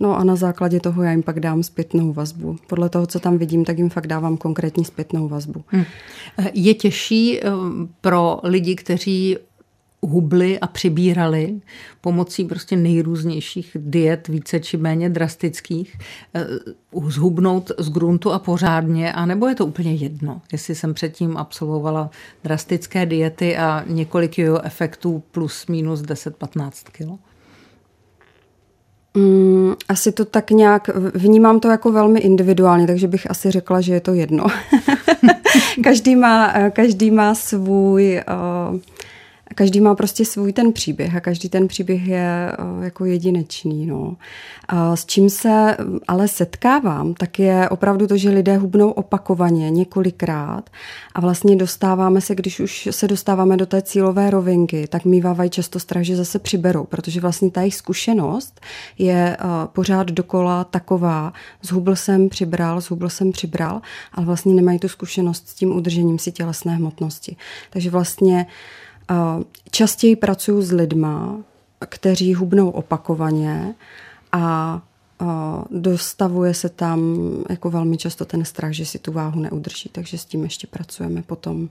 no 0.00 0.16
a 0.16 0.24
na 0.24 0.36
základě 0.36 0.80
toho 0.80 1.02
já 1.02 1.10
jim 1.10 1.22
pak 1.22 1.40
dám 1.40 1.62
zpětnou 1.62 2.12
vazbu. 2.12 2.56
Podle 2.66 2.88
toho, 2.88 3.06
co 3.06 3.20
tam 3.20 3.38
vidím, 3.38 3.64
tak 3.64 3.78
jim 3.78 3.90
fakt 3.90 4.06
dávám 4.06 4.36
konkrétní 4.36 4.84
zpětnou 4.84 5.28
vazbu. 5.28 5.64
Hmm. 5.66 5.84
Je 6.54 6.74
těžší 6.74 7.40
eh, 7.40 7.50
pro 8.00 8.40
lidi, 8.42 8.74
kteří 8.74 9.38
hubli 10.02 10.58
a 10.60 10.66
přibírali 10.66 11.60
pomocí 12.00 12.44
prostě 12.44 12.76
nejrůznějších 12.76 13.76
diet, 13.80 14.28
více 14.28 14.60
či 14.60 14.76
méně 14.76 15.10
drastických, 15.10 15.98
eh, 16.34 16.46
zhubnout 17.08 17.70
z 17.78 17.90
gruntu 17.90 18.32
a 18.32 18.38
pořádně, 18.38 19.12
anebo 19.12 19.48
je 19.48 19.54
to 19.54 19.66
úplně 19.66 19.94
jedno, 19.94 20.42
jestli 20.52 20.74
jsem 20.74 20.94
předtím 20.94 21.36
absolvovala 21.36 22.10
drastické 22.44 23.06
diety 23.06 23.56
a 23.56 23.84
několik 23.86 24.38
jo 24.38 24.58
efektů 24.62 25.22
plus 25.30 25.66
minus 25.66 26.00
10-15 26.00 26.70
kilo? 26.92 27.18
Mm, 29.14 29.74
asi 29.88 30.12
to 30.12 30.24
tak 30.24 30.50
nějak, 30.50 30.90
vnímám 31.14 31.60
to 31.60 31.68
jako 31.68 31.92
velmi 31.92 32.20
individuálně, 32.20 32.86
takže 32.86 33.08
bych 33.08 33.30
asi 33.30 33.50
řekla, 33.50 33.80
že 33.80 33.94
je 33.94 34.00
to 34.00 34.14
jedno. 34.14 34.46
každý, 35.84 36.16
má, 36.16 36.52
každý 36.70 37.10
má 37.10 37.34
svůj 37.34 38.22
uh, 38.72 38.78
každý 39.54 39.80
má 39.80 39.94
prostě 39.94 40.24
svůj 40.24 40.52
ten 40.52 40.72
příběh 40.72 41.16
a 41.16 41.20
každý 41.20 41.48
ten 41.48 41.68
příběh 41.68 42.06
je 42.06 42.52
eh, 42.52 42.84
jako 42.84 43.04
jedinečný. 43.04 43.86
No. 43.86 44.16
A 44.68 44.96
s 44.96 45.06
čím 45.06 45.30
se 45.30 45.76
ale 46.08 46.28
setkávám, 46.28 47.14
tak 47.14 47.38
je 47.38 47.68
opravdu 47.68 48.06
to, 48.06 48.16
že 48.16 48.30
lidé 48.30 48.56
hubnou 48.56 48.90
opakovaně 48.90 49.70
několikrát 49.70 50.70
a 51.14 51.20
vlastně 51.20 51.56
dostáváme 51.56 52.20
se, 52.20 52.34
když 52.34 52.60
už 52.60 52.88
se 52.90 53.08
dostáváme 53.08 53.56
do 53.56 53.66
té 53.66 53.82
cílové 53.82 54.30
rovinky, 54.30 54.86
tak 54.88 55.04
mývávají 55.04 55.50
často 55.50 55.80
strach, 55.80 56.02
že 56.02 56.16
zase 56.16 56.38
přiberou, 56.38 56.84
protože 56.84 57.20
vlastně 57.20 57.50
ta 57.50 57.60
jejich 57.60 57.74
zkušenost 57.74 58.60
je 58.98 59.36
eh, 59.40 59.44
pořád 59.72 60.06
dokola 60.10 60.64
taková, 60.64 61.32
zhubl 61.62 61.96
jsem, 61.96 62.28
přibral, 62.28 62.80
zhubl 62.80 63.08
jsem, 63.08 63.32
přibral, 63.32 63.80
ale 64.12 64.26
vlastně 64.26 64.54
nemají 64.54 64.78
tu 64.78 64.88
zkušenost 64.88 65.48
s 65.48 65.54
tím 65.54 65.76
udržením 65.76 66.18
si 66.18 66.32
tělesné 66.32 66.76
hmotnosti. 66.76 67.36
Takže 67.70 67.90
vlastně 67.90 68.46
Častěji 69.70 70.16
pracuji 70.16 70.62
s 70.62 70.72
lidma, 70.72 71.36
kteří 71.88 72.34
hubnou 72.34 72.70
opakovaně 72.70 73.74
a 74.32 74.82
dostavuje 75.70 76.54
se 76.54 76.68
tam 76.68 77.18
jako 77.48 77.70
velmi 77.70 77.96
často 77.96 78.24
ten 78.24 78.44
strach, 78.44 78.72
že 78.72 78.86
si 78.86 78.98
tu 78.98 79.12
váhu 79.12 79.40
neudrží, 79.40 79.88
takže 79.92 80.18
s 80.18 80.24
tím 80.24 80.44
ještě 80.44 80.66
pracujeme 80.66 81.22
potom. 81.22 81.68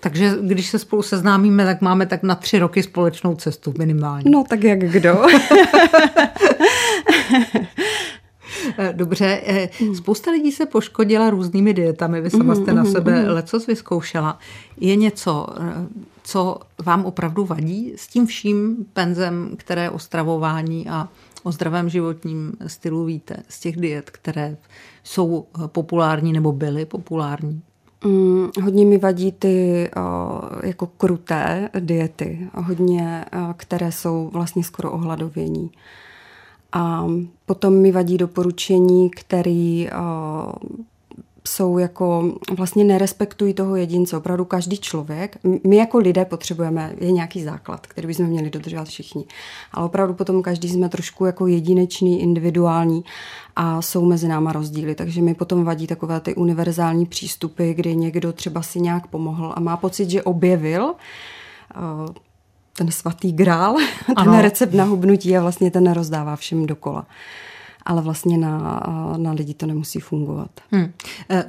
Takže 0.00 0.36
když 0.42 0.66
se 0.66 0.78
spolu 0.78 1.02
seznámíme, 1.02 1.64
tak 1.64 1.80
máme 1.80 2.06
tak 2.06 2.22
na 2.22 2.34
tři 2.34 2.58
roky 2.58 2.82
společnou 2.82 3.34
cestu 3.34 3.74
minimálně. 3.78 4.30
No 4.30 4.44
tak 4.48 4.64
jak 4.64 4.78
kdo. 4.78 5.26
Dobře, 8.92 9.42
eh, 9.46 9.68
spousta 9.94 10.30
lidí 10.30 10.52
se 10.52 10.66
poškodila 10.66 11.30
různými 11.30 11.74
dietami, 11.74 12.20
vy 12.20 12.30
sama 12.30 12.54
jste 12.54 12.72
na 12.72 12.82
mhm, 12.82 12.92
sebe 12.92 13.22
mhm. 13.22 13.30
lecos 13.30 13.66
vyzkoušela. 13.66 14.38
Je 14.80 14.96
něco, 14.96 15.46
eh, 15.60 15.86
co 16.24 16.56
vám 16.84 17.04
opravdu 17.04 17.44
vadí 17.44 17.92
s 17.96 18.06
tím 18.06 18.26
vším 18.26 18.86
penzem, 18.92 19.54
které 19.56 19.90
o 19.90 19.98
stravování 19.98 20.88
a 20.88 21.08
o 21.42 21.52
zdravém 21.52 21.88
životním 21.88 22.52
stylu 22.66 23.04
víte, 23.04 23.36
z 23.48 23.60
těch 23.60 23.76
diet, 23.76 24.10
které 24.10 24.56
jsou 25.04 25.46
populární 25.66 26.32
nebo 26.32 26.52
byly 26.52 26.84
populární? 26.84 27.62
Mm, 28.04 28.50
hodně 28.62 28.86
mi 28.86 28.98
vadí 28.98 29.32
ty 29.32 29.90
o, 29.96 30.40
jako 30.62 30.86
kruté 30.86 31.68
diety, 31.80 32.48
hodně, 32.54 33.24
o, 33.50 33.54
které 33.56 33.92
jsou 33.92 34.30
vlastně 34.32 34.64
skoro 34.64 34.92
ohladovění. 34.92 35.70
A 36.72 37.06
potom 37.46 37.74
mi 37.74 37.92
vadí 37.92 38.18
doporučení, 38.18 39.10
který 39.10 39.88
o, 39.90 40.52
jsou 41.46 41.78
jako, 41.78 42.32
vlastně 42.56 42.84
nerespektují 42.84 43.54
toho 43.54 43.76
jedince. 43.76 44.16
Opravdu 44.16 44.44
každý 44.44 44.78
člověk, 44.78 45.38
my 45.66 45.76
jako 45.76 45.98
lidé 45.98 46.24
potřebujeme, 46.24 46.92
je 47.00 47.12
nějaký 47.12 47.42
základ, 47.42 47.86
který 47.86 48.06
bychom 48.06 48.26
měli 48.26 48.50
dodržovat 48.50 48.88
všichni. 48.88 49.24
Ale 49.72 49.86
opravdu 49.86 50.14
potom 50.14 50.42
každý 50.42 50.68
jsme 50.68 50.88
trošku 50.88 51.24
jako 51.24 51.46
jedinečný, 51.46 52.22
individuální 52.22 53.04
a 53.56 53.82
jsou 53.82 54.04
mezi 54.04 54.28
náma 54.28 54.52
rozdíly. 54.52 54.94
Takže 54.94 55.22
mi 55.22 55.34
potom 55.34 55.64
vadí 55.64 55.86
takové 55.86 56.20
ty 56.20 56.34
univerzální 56.34 57.06
přístupy, 57.06 57.72
kdy 57.72 57.96
někdo 57.96 58.32
třeba 58.32 58.62
si 58.62 58.80
nějak 58.80 59.06
pomohl 59.06 59.52
a 59.56 59.60
má 59.60 59.76
pocit, 59.76 60.10
že 60.10 60.22
objevil 60.22 60.84
uh, 60.84 60.94
ten 62.76 62.90
svatý 62.90 63.32
grál, 63.32 63.76
ten 64.06 64.14
ano. 64.16 64.42
recept 64.42 64.74
na 64.74 64.84
hubnutí 64.84 65.36
a 65.36 65.42
vlastně 65.42 65.70
ten 65.70 65.92
rozdává 65.92 66.36
všem 66.36 66.66
dokola 66.66 67.06
ale 67.84 68.02
vlastně 68.02 68.38
na, 68.38 68.82
na 69.16 69.32
lidi 69.32 69.54
to 69.54 69.66
nemusí 69.66 70.00
fungovat. 70.00 70.50
Hmm. 70.70 70.92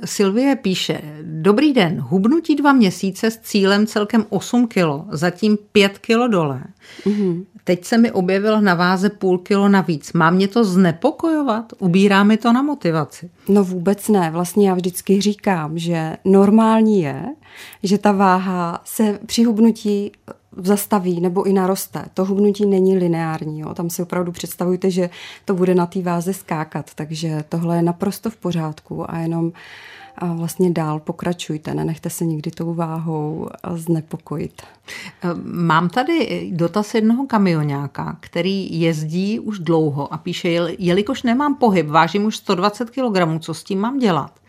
Silvie 0.06 0.56
píše, 0.56 1.02
dobrý 1.22 1.74
den, 1.74 2.00
hubnutí 2.00 2.56
dva 2.56 2.74
měsíce 2.74 3.32
s 3.32 3.40
cílem 3.40 3.88
celkem 3.88 4.26
8 4.30 4.68
kilo, 4.68 5.06
zatím 5.12 5.58
5 5.72 5.98
kilo 5.98 6.28
dole. 6.28 6.64
Hmm. 7.06 7.46
Teď 7.64 7.86
se 7.86 7.98
mi 7.98 8.12
objevila 8.12 8.62
na 8.62 8.74
váze 8.74 9.10
půl 9.10 9.38
kilo 9.38 9.70
navíc. 9.70 10.14
Má 10.14 10.30
mě 10.30 10.48
to 10.48 10.64
znepokojovat? 10.64 11.74
Ubírá 11.80 12.24
mi 12.24 12.38
to 12.38 12.54
na 12.54 12.62
motivaci? 12.62 13.30
No 13.50 13.64
vůbec 13.64 14.08
ne. 14.08 14.32
Vlastně 14.32 14.70
já 14.70 14.76
vždycky 14.76 15.22
říkám, 15.22 15.78
že 15.78 16.18
normální 16.26 17.02
je, 17.02 17.26
že 17.84 17.98
ta 17.98 18.12
váha 18.12 18.82
se 18.86 19.20
při 19.26 19.44
hubnutí 19.44 20.12
zastaví 20.58 21.22
nebo 21.22 21.44
i 21.44 21.54
naroste. 21.54 22.06
To 22.14 22.26
hubnutí 22.26 22.66
není 22.66 22.98
lineární. 22.98 23.60
Jo. 23.60 23.74
Tam 23.74 23.90
si 23.90 24.02
opravdu 24.02 24.32
představujte, 24.32 24.92
že 24.92 25.10
to 25.46 25.54
bude 25.54 25.76
na 25.76 25.86
té 25.86 26.02
váze 26.02 26.34
skákat. 26.34 26.92
Takže 26.96 27.44
tohle 27.50 27.76
je 27.76 27.82
naprosto 27.82 28.30
v 28.30 28.38
pořádku 28.38 29.12
a 29.12 29.18
jenom 29.18 29.52
a 30.18 30.34
vlastně 30.34 30.72
dál 30.72 31.00
pokračujte, 31.00 31.74
nenechte 31.74 32.10
se 32.10 32.26
nikdy 32.26 32.52
tou 32.52 32.74
váhou 32.74 33.50
znepokojit. 33.74 34.62
Mám 35.44 35.90
tady 35.90 36.50
dotaz 36.54 36.94
jednoho 36.94 37.28
kamionáka, 37.28 38.18
který 38.20 38.82
jezdí 38.82 39.40
už 39.40 39.60
dlouho 39.60 40.14
a 40.14 40.18
píše, 40.18 40.50
jelikož 40.80 41.24
nemám 41.24 41.56
pohyb, 41.56 41.88
vážím 41.88 42.26
už 42.26 42.38
120 42.38 42.90
kg, 42.90 43.40
co 43.40 43.54
s 43.54 43.64
tím 43.64 43.80
mám 43.80 44.00
dělat? 44.00 44.40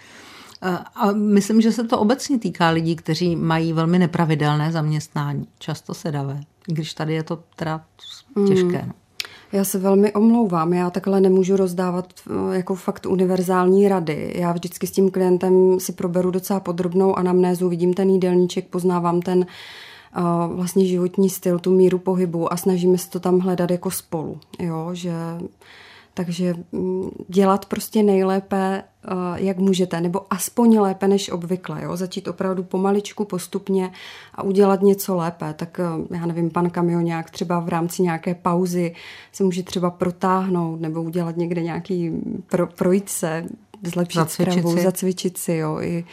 A 0.95 1.13
myslím, 1.13 1.61
že 1.61 1.73
se 1.73 1.85
to 1.85 1.99
obecně 1.99 2.39
týká 2.39 2.71
lidí, 2.71 2.97
kteří 2.97 3.37
mají 3.37 3.73
velmi 3.73 3.99
nepravidelné 3.99 4.73
zaměstnání, 4.73 5.47
často 5.59 5.95
sedavé, 5.95 6.41
když 6.67 6.95
tady 6.95 7.15
je 7.15 7.23
to 7.23 7.39
teda 7.57 7.85
těžké. 8.49 8.83
Mm. 8.83 8.93
Já 9.53 9.65
se 9.65 9.79
velmi 9.79 10.13
omlouvám, 10.13 10.73
já 10.73 10.91
takhle 10.91 11.21
nemůžu 11.21 11.57
rozdávat 11.57 12.13
eh, 12.31 12.57
jako 12.57 12.75
fakt 12.75 13.07
univerzální 13.07 13.89
rady. 13.89 14.33
Já 14.37 14.53
vždycky 14.53 14.87
s 14.87 14.91
tím 14.91 15.11
klientem 15.11 15.81
si 15.81 15.93
proberu 15.93 16.31
docela 16.31 16.61
podrobnou 16.61 17.19
anamnézu, 17.19 17.69
vidím 17.69 17.95
ten 17.95 18.11
jídelníček, 18.11 18.69
poznávám 18.69 19.21
ten 19.21 19.39
uh, 19.39 20.57
vlastně 20.57 20.87
životní 20.87 21.31
styl, 21.31 21.59
tu 21.59 21.71
míru 21.71 21.99
pohybu 21.99 22.53
a 22.53 22.57
snažíme 22.57 22.99
se 22.99 23.11
to 23.11 23.21
tam 23.21 23.39
hledat 23.39 23.71
jako 23.71 23.91
spolu. 23.91 24.41
Jo, 24.59 24.91
že 24.93 25.13
takže 26.15 26.55
mm, 26.73 27.11
dělat 27.29 27.67
prostě 27.67 28.03
nejlépe, 28.03 28.83
eh, 29.05 29.11
jak 29.37 29.59
můžete, 29.59 30.01
nebo 30.01 30.21
aspoň 30.31 30.79
lépe 30.79 31.09
než 31.09 31.31
obvykle. 31.31 31.83
Jo? 31.83 31.97
Začít 31.97 32.29
opravdu 32.29 32.63
pomaličku, 32.63 33.25
postupně 33.25 33.91
a 34.35 34.43
udělat 34.43 34.83
něco 34.83 35.17
lépe. 35.17 35.55
Tak 35.55 35.81
eh, 35.81 36.17
já 36.17 36.27
nevím, 36.27 36.51
pan 36.51 36.71
kamionák 36.71 37.31
třeba 37.31 37.61
v 37.61 37.69
rámci 37.69 38.03
nějaké 38.03 38.35
pauzy 38.35 38.95
se 39.33 39.45
může 39.45 39.63
třeba 39.63 39.91
protáhnout 39.91 40.81
nebo 40.81 41.03
udělat 41.03 41.37
někde 41.37 41.63
nějaký 41.63 42.11
pro, 42.51 42.67
projít 42.67 43.09
se, 43.09 43.45
zlepšit 43.91 44.19
zacvičit 44.19 44.53
stravu, 44.53 44.77
si. 44.77 44.83
zacvičit 44.83 45.39
si, 45.39 45.53
jo, 45.53 45.79
i, 45.81 46.05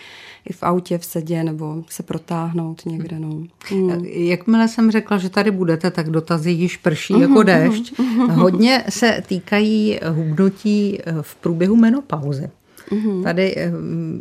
i 0.49 0.53
v 0.53 0.63
autě, 0.63 0.97
v 0.97 1.05
sedě, 1.05 1.43
nebo 1.43 1.83
se 1.89 2.03
protáhnout 2.03 2.85
někde, 2.85 3.19
no. 3.19 3.43
Mm. 3.71 4.05
Jakmile 4.05 4.67
jsem 4.67 4.91
řekla, 4.91 5.17
že 5.17 5.29
tady 5.29 5.51
budete, 5.51 5.91
tak 5.91 6.09
dotazy 6.09 6.51
již 6.51 6.77
prší 6.77 7.13
uh-huh, 7.13 7.21
jako 7.21 7.43
déšť. 7.43 7.99
Uh-huh. 7.99 8.31
Hodně 8.31 8.83
se 8.89 9.23
týkají 9.27 9.99
hubnutí 10.09 10.99
eh, 11.01 11.13
v 11.21 11.35
průběhu 11.35 11.75
menopauzy. 11.75 12.49
Uhum. 12.91 13.23
Tady 13.23 13.55
eh, 13.57 13.71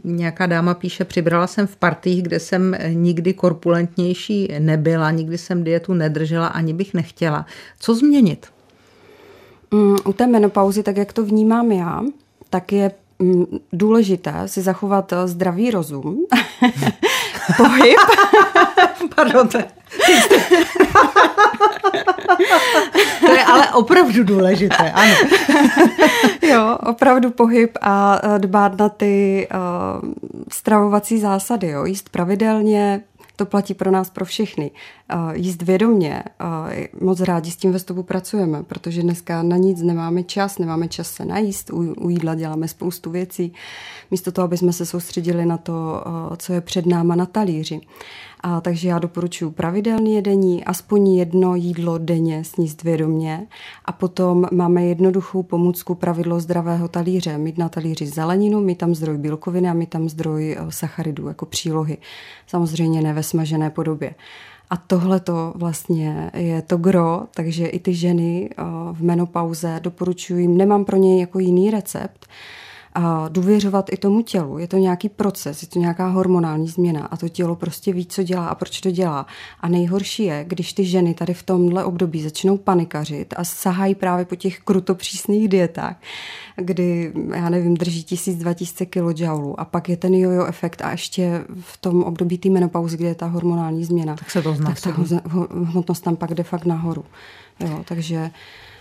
nějaká 0.04 0.46
dáma 0.46 0.74
píše, 0.74 1.04
přibrala 1.04 1.46
jsem 1.46 1.66
v 1.66 1.76
partích, 1.76 2.22
kde 2.22 2.40
jsem 2.40 2.76
nikdy 2.92 3.34
korpulentnější 3.34 4.48
nebyla, 4.58 5.10
nikdy 5.10 5.38
jsem 5.38 5.64
dietu 5.64 5.94
nedržela, 5.94 6.46
ani 6.46 6.72
bych 6.72 6.94
nechtěla. 6.94 7.46
Co 7.80 7.94
změnit? 7.94 8.46
Mm, 9.70 9.96
u 10.06 10.12
té 10.12 10.26
menopauzy, 10.26 10.82
tak 10.82 10.96
jak 10.96 11.12
to 11.12 11.24
vnímám 11.24 11.72
já, 11.72 12.02
tak 12.50 12.72
je 12.72 12.90
důležité 13.72 14.34
si 14.46 14.62
zachovat 14.62 15.12
eh, 15.12 15.28
zdravý 15.28 15.70
rozum, 15.70 16.26
pohyb. 17.56 17.98
Pardon, 19.14 19.48
to, 19.48 19.58
to 23.20 23.32
je 23.32 23.44
ale 23.44 23.70
opravdu 23.70 24.24
důležité, 24.24 24.92
ano. 24.92 25.14
jo, 26.42 26.78
opravdu 26.86 27.30
pohyb 27.30 27.78
a 27.80 28.20
eh, 28.22 28.38
dbát 28.38 28.78
na 28.78 28.88
ty 28.88 29.48
uh, 29.54 29.58
stravovací 30.52 31.20
zásady, 31.20 31.68
jo, 31.68 31.84
jíst 31.84 32.08
pravidelně, 32.08 33.02
to 33.40 33.46
platí 33.46 33.74
pro 33.74 33.90
nás, 33.90 34.10
pro 34.10 34.24
všechny. 34.24 34.70
jíst 35.32 35.62
vědomě. 35.62 36.22
Moc 37.00 37.20
rádi 37.20 37.50
s 37.50 37.56
tím 37.56 37.72
ve 37.72 37.78
stopu 37.78 38.02
pracujeme, 38.02 38.62
protože 38.62 39.02
dneska 39.02 39.42
na 39.42 39.56
nic 39.56 39.82
nemáme 39.82 40.22
čas, 40.22 40.58
nemáme 40.58 40.88
čas 40.88 41.10
se 41.10 41.24
najíst, 41.24 41.70
u, 41.72 42.08
jídla 42.08 42.34
děláme 42.34 42.68
spoustu 42.68 43.10
věcí, 43.10 43.52
místo 44.10 44.32
toho, 44.32 44.44
aby 44.44 44.56
jsme 44.56 44.72
se 44.72 44.86
soustředili 44.86 45.46
na 45.46 45.56
to, 45.56 46.04
co 46.36 46.52
je 46.52 46.60
před 46.60 46.86
náma 46.86 47.14
na 47.14 47.26
talíři. 47.26 47.80
A, 48.42 48.60
takže 48.60 48.88
já 48.88 48.98
doporučuji 48.98 49.50
pravidelný 49.50 50.14
jedení, 50.14 50.64
aspoň 50.64 51.08
jedno 51.08 51.54
jídlo 51.54 51.98
denně 51.98 52.44
sníst 52.44 52.82
vědomě 52.82 53.46
a 53.84 53.92
potom 53.92 54.46
máme 54.52 54.84
jednoduchou 54.84 55.42
pomůcku 55.42 55.94
pravidlo 55.94 56.40
zdravého 56.40 56.88
talíře. 56.88 57.38
Mít 57.38 57.58
na 57.58 57.68
talíři 57.68 58.06
zeleninu, 58.06 58.60
mít 58.60 58.78
tam 58.78 58.94
zdroj 58.94 59.18
bílkoviny 59.18 59.68
a 59.68 59.72
mít 59.72 59.90
tam 59.90 60.08
zdroj 60.08 60.56
eh, 60.58 60.66
sacharidů 60.68 61.28
jako 61.28 61.46
přílohy. 61.46 61.98
Samozřejmě 62.46 63.02
ne 63.02 63.12
ve 63.12 63.22
smažené 63.22 63.70
podobě. 63.70 64.14
A 64.70 64.76
tohle 64.76 65.20
to 65.20 65.52
vlastně 65.56 66.30
je 66.34 66.62
to 66.62 66.76
gro, 66.76 67.22
takže 67.34 67.66
i 67.66 67.78
ty 67.78 67.94
ženy 67.94 68.50
eh, 68.50 68.62
v 68.92 69.02
menopauze 69.02 69.80
doporučuji, 69.82 70.48
nemám 70.48 70.84
pro 70.84 70.96
něj 70.96 71.20
jako 71.20 71.38
jiný 71.38 71.70
recept, 71.70 72.26
a 72.94 73.28
důvěřovat 73.28 73.92
i 73.92 73.96
tomu 73.96 74.22
tělu. 74.22 74.58
Je 74.58 74.68
to 74.68 74.76
nějaký 74.76 75.08
proces, 75.08 75.62
je 75.62 75.68
to 75.68 75.78
nějaká 75.78 76.08
hormonální 76.08 76.68
změna 76.68 77.06
a 77.06 77.16
to 77.16 77.28
tělo 77.28 77.56
prostě 77.56 77.92
ví, 77.92 78.06
co 78.06 78.22
dělá 78.22 78.46
a 78.46 78.54
proč 78.54 78.80
to 78.80 78.90
dělá. 78.90 79.26
A 79.60 79.68
nejhorší 79.68 80.24
je, 80.24 80.44
když 80.48 80.72
ty 80.72 80.84
ženy 80.84 81.14
tady 81.14 81.34
v 81.34 81.42
tomhle 81.42 81.84
období 81.84 82.22
začnou 82.22 82.56
panikařit 82.56 83.34
a 83.36 83.44
sahají 83.44 83.94
právě 83.94 84.24
po 84.24 84.36
těch 84.36 84.60
krutopřísných 84.60 85.48
dietách, 85.48 85.96
kdy, 86.56 87.12
já 87.34 87.48
nevím, 87.48 87.76
drží 87.76 88.02
1000-2000 88.02 88.86
kJ 88.86 89.54
a 89.58 89.64
pak 89.64 89.88
je 89.88 89.96
ten 89.96 90.14
jojo 90.14 90.44
efekt 90.44 90.82
a 90.82 90.90
ještě 90.90 91.44
v 91.60 91.76
tom 91.76 92.02
období 92.02 92.38
té 92.38 92.48
menopauzy, 92.48 92.96
kde 92.96 93.08
je 93.08 93.14
ta 93.14 93.26
hormonální 93.26 93.84
změna, 93.84 94.16
tak 94.16 94.30
se 94.30 94.42
to 94.42 94.54
zná. 94.54 94.70
Tak 94.70 94.80
ta 94.80 94.90
hmotnost 95.54 96.04
tam 96.04 96.16
pak 96.16 96.34
jde 96.34 96.42
fakt 96.42 96.64
nahoru. 96.64 97.04
Jo, 97.60 97.84
takže 97.84 98.30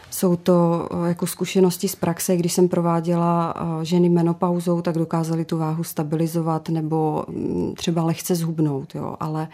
jsou 0.09 0.35
to 0.35 0.89
eh, 0.91 1.07
jako 1.07 1.27
zkušenosti 1.27 1.87
z 1.87 1.95
praxe, 1.95 2.37
když 2.37 2.53
jsem 2.53 2.67
prováděla 2.67 3.53
eh, 3.57 3.85
ženy 3.85 4.09
menopauzou, 4.09 4.81
tak 4.81 4.95
dokázali 4.95 5.45
tu 5.45 5.57
váhu 5.57 5.83
stabilizovat 5.83 6.69
nebo 6.69 7.25
mm, 7.27 7.73
třeba 7.75 8.03
lehce 8.03 8.35
zhubnout, 8.35 8.95
jo, 8.95 9.15
ale 9.19 9.47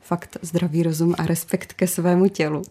fakt 0.00 0.36
zdravý 0.42 0.82
rozum 0.82 1.14
a 1.18 1.26
respekt 1.26 1.72
ke 1.72 1.86
svému 1.86 2.28
tělu. 2.28 2.62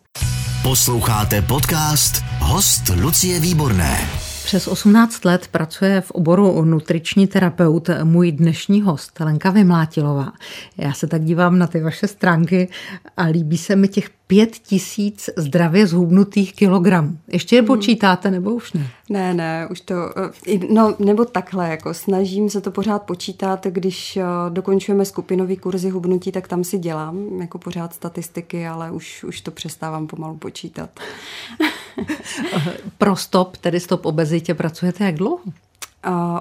Posloucháte 0.64 1.42
podcast 1.42 2.24
Host 2.40 2.90
Lucie 3.02 3.40
Výborné. 3.40 3.98
Přes 4.44 4.68
18 4.68 5.26
let 5.26 5.48
pracuje 5.48 6.02
v 6.02 6.12
oboru 6.12 6.66
nutriční 6.66 7.28
terapeut 7.28 7.90
můj 8.04 8.32
dnešní 8.32 8.82
host, 8.82 9.20
Lenka 9.20 9.50
Vymlátilová. 9.50 10.32
Já 10.78 10.94
se 10.94 11.08
tak 11.08 11.24
dívám 11.24 11.60
na 11.60 11.68
ty 11.68 11.82
vaše 11.82 12.08
stránky 12.08 12.70
a 13.18 13.24
líbí 13.24 13.58
se 13.58 13.76
mi 13.76 13.88
těch 13.88 14.10
pět 14.32 14.58
tisíc 14.58 15.30
zdravě 15.38 15.88
zhubnutých 15.88 16.54
kilogramů. 16.54 17.18
Ještě 17.28 17.56
je 17.56 17.62
hmm. 17.62 17.68
počítáte 17.68 18.32
nebo 18.32 18.52
už 18.52 18.74
ne? 18.74 18.88
Ne, 19.10 19.34
ne, 19.34 19.68
už 19.72 19.82
to, 19.82 19.94
eh, 20.48 20.60
no 20.70 20.96
nebo 21.00 21.26
takhle, 21.26 21.70
jako 21.70 21.94
snažím 21.94 22.50
se 22.50 22.62
to 22.62 22.72
pořád 22.72 23.02
počítat, 23.04 23.66
když 23.66 24.18
eh, 24.18 24.24
dokončujeme 24.50 25.06
skupinový 25.06 25.58
kurzy 25.58 25.90
hubnutí, 25.90 26.32
tak 26.32 26.48
tam 26.48 26.64
si 26.64 26.78
dělám 26.78 27.42
jako 27.42 27.58
pořád 27.58 27.94
statistiky, 27.94 28.68
ale 28.68 28.92
už, 28.92 29.24
už 29.24 29.42
to 29.42 29.52
přestávám 29.52 30.08
pomalu 30.08 30.38
počítat. 30.38 30.90
Pro 32.98 33.16
stop, 33.16 33.58
tedy 33.58 33.80
stop 33.80 34.06
obezitě, 34.06 34.54
pracujete 34.54 35.04
jak 35.04 35.16
dlouho? 35.16 35.44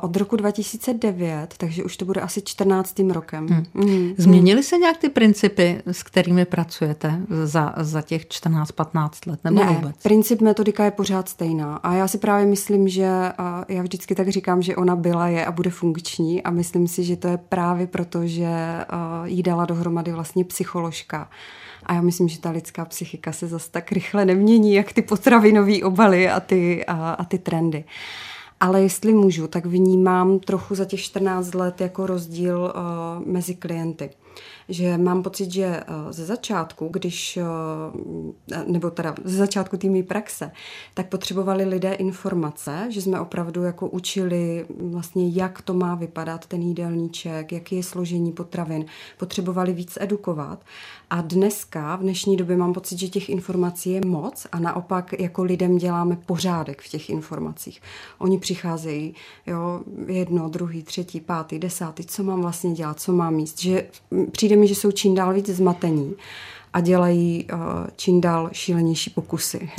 Od 0.00 0.16
roku 0.16 0.36
2009, 0.36 1.54
takže 1.56 1.84
už 1.84 1.96
to 1.96 2.04
bude 2.04 2.20
asi 2.20 2.42
14. 2.42 2.98
rokem. 2.98 3.46
Hmm. 3.46 3.64
Mm. 3.74 4.14
Změnily 4.16 4.62
se 4.62 4.76
nějak 4.76 4.96
ty 4.96 5.08
principy, 5.08 5.82
s 5.86 6.02
kterými 6.02 6.44
pracujete 6.44 7.20
za, 7.44 7.74
za 7.76 8.02
těch 8.02 8.26
14-15 8.26 9.10
let, 9.26 9.40
nebo 9.44 9.64
ne, 9.64 9.72
vůbec? 9.72 9.96
princip 10.02 10.40
metodika 10.40 10.84
je 10.84 10.90
pořád 10.90 11.28
stejná. 11.28 11.76
A 11.76 11.94
já 11.94 12.08
si 12.08 12.18
právě 12.18 12.46
myslím, 12.46 12.88
že 12.88 13.32
já 13.68 13.82
vždycky 13.82 14.14
tak 14.14 14.28
říkám, 14.28 14.62
že 14.62 14.76
ona 14.76 14.96
byla, 14.96 15.28
je 15.28 15.46
a 15.46 15.52
bude 15.52 15.70
funkční 15.70 16.42
a 16.42 16.50
myslím 16.50 16.88
si, 16.88 17.04
že 17.04 17.16
to 17.16 17.28
je 17.28 17.36
právě 17.36 17.86
proto, 17.86 18.26
že 18.26 18.48
jí 19.24 19.42
dala 19.42 19.64
dohromady 19.64 20.12
vlastně 20.12 20.44
psycholožka. 20.44 21.28
A 21.86 21.94
já 21.94 22.00
myslím, 22.00 22.28
že 22.28 22.40
ta 22.40 22.50
lidská 22.50 22.84
psychika 22.84 23.32
se 23.32 23.46
zase 23.46 23.70
tak 23.70 23.92
rychle 23.92 24.24
nemění, 24.24 24.74
jak 24.74 24.92
ty 24.92 25.02
potravinové 25.02 25.82
obaly 25.82 26.28
a 26.28 26.40
ty, 26.40 26.84
a, 26.86 27.12
a 27.12 27.24
ty 27.24 27.38
trendy. 27.38 27.84
Ale 28.60 28.82
jestli 28.82 29.14
můžu, 29.14 29.46
tak 29.46 29.66
vnímám 29.66 30.38
trochu 30.38 30.74
za 30.74 30.84
těch 30.84 31.00
14 31.00 31.54
let 31.54 31.80
jako 31.80 32.06
rozdíl 32.06 32.72
uh, 32.74 33.26
mezi 33.26 33.54
klienty 33.54 34.10
že 34.70 34.98
mám 34.98 35.22
pocit, 35.22 35.52
že 35.52 35.64
eh, 35.64 35.84
ze 36.10 36.24
začátku, 36.24 36.88
když, 36.88 37.36
eh, 37.36 38.64
nebo 38.66 38.90
teda 38.90 39.14
ze 39.24 39.36
začátku 39.36 39.76
té 39.76 40.02
praxe, 40.02 40.50
tak 40.94 41.08
potřebovali 41.08 41.64
lidé 41.64 41.92
informace, 41.92 42.86
že 42.88 43.02
jsme 43.02 43.20
opravdu 43.20 43.62
jako 43.62 43.88
učili 43.88 44.66
vlastně, 44.80 45.28
jak 45.30 45.62
to 45.62 45.74
má 45.74 45.94
vypadat 45.94 46.46
ten 46.46 46.62
jídelníček, 46.62 47.52
jaký 47.52 47.76
je 47.76 47.82
složení 47.82 48.32
potravin, 48.32 48.84
potřebovali 49.18 49.72
víc 49.72 49.98
edukovat. 50.00 50.64
A 51.10 51.20
dneska, 51.20 51.96
v 51.96 52.00
dnešní 52.00 52.36
době 52.36 52.56
mám 52.56 52.72
pocit, 52.72 52.98
že 52.98 53.08
těch 53.08 53.28
informací 53.28 53.90
je 53.90 54.00
moc 54.06 54.46
a 54.52 54.58
naopak 54.58 55.20
jako 55.20 55.42
lidem 55.42 55.78
děláme 55.78 56.16
pořádek 56.26 56.82
v 56.82 56.88
těch 56.88 57.10
informacích. 57.10 57.82
Oni 58.18 58.38
přicházejí, 58.50 59.14
jo, 59.46 59.80
jedno, 60.06 60.48
druhý, 60.48 60.82
třetí, 60.82 61.20
pátý, 61.20 61.58
desátý, 61.58 62.04
co 62.04 62.22
mám 62.24 62.40
vlastně 62.40 62.72
dělat, 62.72 63.00
co 63.00 63.12
mám 63.12 63.38
jíst, 63.38 63.60
že 63.60 63.86
přijde 64.32 64.56
mi, 64.56 64.66
že 64.66 64.74
jsou 64.74 64.90
čím 64.90 65.14
dál 65.14 65.34
víc 65.34 65.48
zmatení 65.48 66.14
a 66.72 66.80
dělají 66.80 67.46
uh, 67.52 67.60
čím 67.96 68.20
dál 68.20 68.50
šílenější 68.52 69.10
pokusy. 69.10 69.70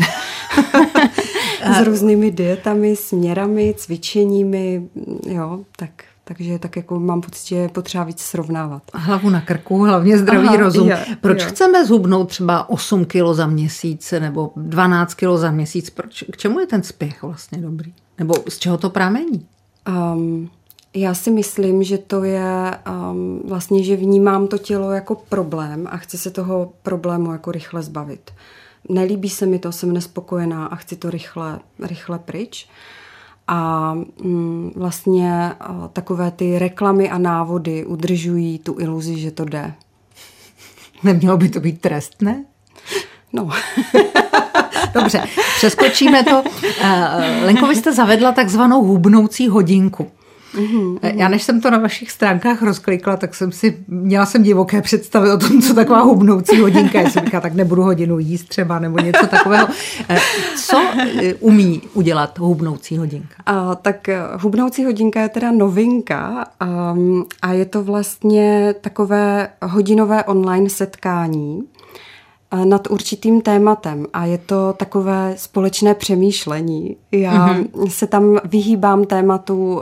S 1.78 1.84
různými 1.84 2.32
dietami, 2.32 2.96
směrami, 2.96 3.74
cvičeními, 3.78 4.90
jo, 5.28 5.60
tak 5.76 6.04
takže 6.24 6.60
tak 6.60 6.76
jako 6.76 7.00
mám 7.00 7.22
pocit, 7.22 7.48
že 7.48 7.56
je 7.56 7.70
potřeba 7.70 8.04
víc 8.04 8.20
srovnávat. 8.20 8.84
Hlavu 8.94 9.30
na 9.30 9.42
krku, 9.42 9.84
hlavně 9.84 10.18
zdravý 10.18 10.48
Aha, 10.48 10.58
rozum. 10.58 10.88
Je, 10.88 11.06
Proč 11.22 11.40
je. 11.40 11.46
chceme 11.46 11.86
zhubnout 11.86 12.30
třeba 12.30 12.70
8 12.70 13.06
kg 13.06 13.24
za 13.32 13.48
měsíc 13.48 14.14
nebo 14.20 14.52
12 14.56 15.14
kg 15.14 15.28
za 15.36 15.52
měsíc? 15.52 15.90
Proč, 15.90 16.24
k 16.32 16.38
čemu 16.38 16.60
je 16.60 16.68
ten 16.68 16.84
spěch 16.84 17.24
vlastně 17.24 17.58
dobrý? 17.58 17.94
Nebo 18.18 18.34
z 18.50 18.58
čeho 18.58 18.78
to 18.78 18.90
pramení? 18.90 19.46
Um, 20.14 20.50
já 20.94 21.14
si 21.14 21.32
myslím, 21.32 21.84
že 21.84 21.98
to 21.98 22.24
je 22.24 22.78
um, 23.12 23.42
vlastně, 23.46 23.84
že 23.84 23.96
vnímám 23.96 24.48
to 24.48 24.58
tělo 24.58 24.92
jako 24.92 25.16
problém 25.16 25.88
a 25.92 25.98
chci 25.98 26.18
se 26.18 26.32
toho 26.32 26.74
problému 26.84 27.32
jako 27.32 27.52
rychle 27.52 27.84
zbavit. 27.84 28.32
Nelíbí 28.90 29.30
se 29.30 29.46
mi 29.46 29.60
to, 29.60 29.72
jsem 29.72 29.94
nespokojená 29.94 30.66
a 30.66 30.76
chci 30.76 30.96
to 30.96 31.10
rychle, 31.10 31.60
rychle 31.80 32.20
pryč. 32.20 32.70
A 33.48 33.94
mm, 34.24 34.72
vlastně 34.76 35.54
uh, 35.70 35.88
takové 35.88 36.32
ty 36.32 36.60
reklamy 36.60 37.10
a 37.10 37.18
návody 37.18 37.86
udržují 37.86 38.60
tu 38.60 38.76
iluzi, 38.80 39.20
že 39.20 39.32
to 39.32 39.46
jde. 39.46 39.74
Nemělo 41.04 41.38
by 41.38 41.50
to 41.50 41.60
být 41.60 41.82
trestné? 41.82 42.46
No. 43.34 43.50
Dobře, 44.94 45.24
přeskočíme 45.58 46.24
to. 46.24 46.42
Uh, 46.42 47.44
Lenko, 47.44 47.68
vy 47.68 47.76
jste 47.76 47.94
zavedla 47.94 48.32
takzvanou 48.32 48.84
hubnoucí 48.84 49.48
hodinku. 49.48 50.12
Mm-hmm. 50.56 51.00
Já 51.16 51.30
než 51.30 51.44
jsem 51.44 51.62
to 51.62 51.72
na 51.72 51.78
vašich 51.78 52.12
stránkách 52.12 52.62
rozklikla, 52.62 53.18
tak 53.18 53.36
jsem 53.36 53.52
si, 53.52 53.78
měla 53.88 54.26
jsem 54.26 54.44
divoké 54.44 54.82
představy 54.82 55.32
o 55.32 55.38
tom, 55.38 55.62
co 55.62 55.74
taková 55.74 56.02
hubnoucí 56.02 56.60
hodinka 56.60 57.00
je. 57.00 57.10
Jsem 57.10 57.26
říkala, 57.26 57.42
tak 57.42 57.54
nebudu 57.54 57.84
hodinu 57.84 58.20
jíst 58.20 58.44
třeba, 58.50 58.80
nebo 58.80 59.00
něco 59.00 59.28
takového. 59.28 59.68
Eh, 60.10 60.20
co 60.66 60.78
eh, 61.22 61.34
umí 61.34 61.82
udělat 61.94 62.40
hubnoucí 62.40 62.98
hodinka? 62.98 63.36
A, 63.46 63.76
tak 63.76 64.10
hubnoucí 64.40 64.86
hodinka 64.86 65.22
je 65.22 65.30
teda 65.30 65.52
novinka 65.52 66.48
a, 66.60 66.92
um, 66.92 67.26
a 67.42 67.54
je 67.54 67.66
to 67.66 67.84
vlastně 67.84 68.76
takové 68.82 69.50
hodinové 69.62 70.24
online 70.24 70.70
setkání, 70.70 71.64
nad 72.64 72.88
určitým 72.92 73.42
tématem 73.42 74.06
a 74.14 74.26
je 74.26 74.38
to 74.38 74.74
takové 74.74 75.34
společné 75.38 75.96
přemýšlení. 75.96 76.96
Já 77.12 77.48
mm-hmm. 77.48 77.90
se 77.90 78.08
tam 78.08 78.38
vyhýbám 78.44 79.06
tématu 79.06 79.74
uh, 79.74 79.82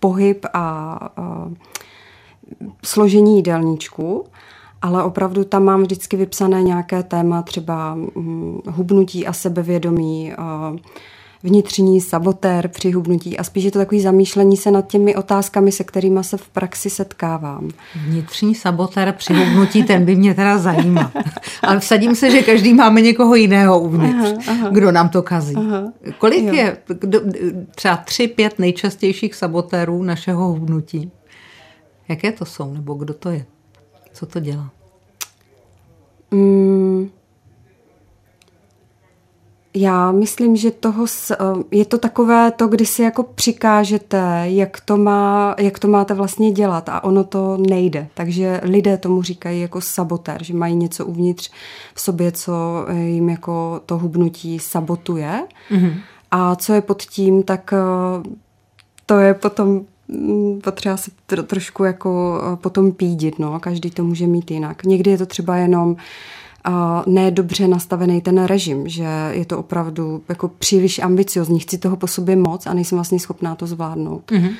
pohyb 0.00 0.46
a 0.52 0.98
uh, 1.18 1.52
složení 2.84 3.36
jídelníčku, 3.36 4.24
ale 4.82 5.02
opravdu 5.02 5.44
tam 5.44 5.64
mám 5.64 5.82
vždycky 5.82 6.16
vypsané 6.16 6.62
nějaké 6.62 7.02
téma, 7.02 7.42
třeba 7.42 7.94
um, 8.14 8.62
hubnutí 8.68 9.26
a 9.26 9.32
sebevědomí, 9.32 10.32
uh, 10.38 10.78
vnitřní 11.46 12.00
sabotér 12.00 12.68
při 12.68 12.90
hubnutí 12.90 13.38
a 13.38 13.44
spíš 13.44 13.64
je 13.64 13.70
to 13.70 13.78
takový 13.78 14.00
zamýšlení 14.00 14.56
se 14.56 14.70
nad 14.70 14.86
těmi 14.86 15.16
otázkami, 15.16 15.72
se 15.72 15.84
kterými 15.84 16.24
se 16.24 16.36
v 16.36 16.48
praxi 16.48 16.90
setkávám. 16.90 17.70
Vnitřní 18.06 18.54
sabotér 18.54 19.12
při 19.12 19.34
hubnutí, 19.34 19.84
ten 19.84 20.04
by 20.04 20.16
mě 20.16 20.34
teda 20.34 20.58
zajímal. 20.58 21.10
Ale 21.62 21.80
vsadím 21.80 22.14
se, 22.14 22.30
že 22.30 22.42
každý 22.42 22.74
máme 22.74 23.00
někoho 23.00 23.34
jiného 23.34 23.80
uvnitř, 23.80 24.48
aha, 24.48 24.58
aha. 24.60 24.68
kdo 24.70 24.92
nám 24.92 25.08
to 25.08 25.22
kazí. 25.22 25.54
Aha. 25.56 25.92
Kolik 26.18 26.44
jo. 26.44 26.54
je 26.54 26.76
kdo, 27.00 27.20
třeba 27.74 27.96
tři, 27.96 28.28
pět 28.28 28.58
nejčastějších 28.58 29.34
sabotérů 29.34 30.02
našeho 30.02 30.48
hubnutí? 30.48 31.10
Jaké 32.08 32.32
to 32.32 32.44
jsou, 32.44 32.74
nebo 32.74 32.94
kdo 32.94 33.14
to 33.14 33.30
je? 33.30 33.46
Co 34.12 34.26
to 34.26 34.40
dělá? 34.40 34.70
Mm, 36.30 36.95
Já 39.78 40.12
myslím, 40.12 40.56
že 40.56 40.70
toho 40.70 41.06
s, 41.06 41.30
eh, 41.30 41.36
je 41.70 41.84
to 41.84 41.98
takové 41.98 42.50
to, 42.50 42.68
kdy 42.68 42.86
si 42.86 43.02
jako 43.02 43.22
přikážete, 43.22 44.42
jak 44.44 44.80
to, 44.80 44.96
má, 44.96 45.54
jak 45.58 45.78
to 45.78 45.88
máte 45.88 46.14
vlastně 46.14 46.50
dělat 46.50 46.88
a 46.88 47.04
ono 47.04 47.24
to 47.24 47.56
nejde. 47.56 48.08
Takže 48.14 48.60
lidé 48.62 48.96
tomu 48.96 49.22
říkají 49.22 49.60
jako 49.60 49.80
sabotér, 49.80 50.44
že 50.44 50.54
mají 50.54 50.76
něco 50.76 51.06
uvnitř 51.06 51.50
v 51.94 52.00
sobě, 52.00 52.32
co 52.32 52.84
eh, 52.88 52.94
jim 52.94 53.28
jako 53.28 53.80
to 53.86 53.98
hubnutí 53.98 54.58
sabotuje. 54.58 55.46
Mm-hmm. 55.70 55.94
A 56.30 56.56
co 56.56 56.72
je 56.72 56.80
pod 56.80 57.02
tím, 57.02 57.42
tak 57.42 57.72
eh, 57.72 58.28
to 59.06 59.18
je 59.18 59.34
potom 59.34 59.80
mm, 60.08 60.60
potřeba 60.60 60.96
se 60.96 61.10
trošku 61.46 61.84
jako 61.84 62.40
potom 62.60 62.92
pídit, 62.92 63.38
no. 63.38 63.60
Každý 63.60 63.90
to 63.90 64.04
může 64.04 64.26
mít 64.26 64.50
jinak. 64.50 64.84
Někdy 64.84 65.10
je 65.10 65.18
to 65.18 65.26
třeba 65.26 65.56
jenom 65.56 65.90
uh, 65.90 65.96
nedobře 67.06 67.68
nastavený 67.68 68.20
ten 68.20 68.44
režim, 68.44 68.88
že 68.88 69.06
je 69.30 69.46
to 69.46 69.58
opravdu 69.58 70.22
jako 70.28 70.48
příliš 70.48 70.98
ambiciozní, 70.98 71.60
chci 71.60 71.78
toho 71.78 71.96
po 71.96 72.06
sobě 72.06 72.36
moc 72.36 72.66
a 72.66 72.74
nejsem 72.74 72.98
vlastně 72.98 73.20
schopná 73.20 73.54
to 73.54 73.66
zvládnout. 73.66 74.30
Mm-hmm. 74.30 74.54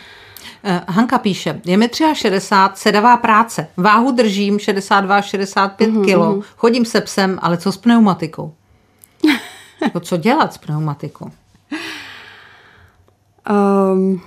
Hanka 0.88 1.18
píše, 1.18 1.60
je 1.64 1.76
mi 1.76 1.90
63, 2.12 2.82
sedavá 2.82 3.16
práce, 3.16 3.68
váhu 3.76 4.10
držím 4.10 4.56
62-65 4.56 5.76
mm-hmm. 5.76 6.40
kg, 6.40 6.46
chodím 6.56 6.84
se 6.84 7.00
psem, 7.00 7.38
ale 7.42 7.56
co 7.56 7.72
s 7.72 7.76
pneumatikou? 7.76 8.54
jako 9.82 10.00
co 10.00 10.16
dělat 10.16 10.54
s 10.54 10.58
pneumatikou? 10.58 11.30
Um, 13.50 14.20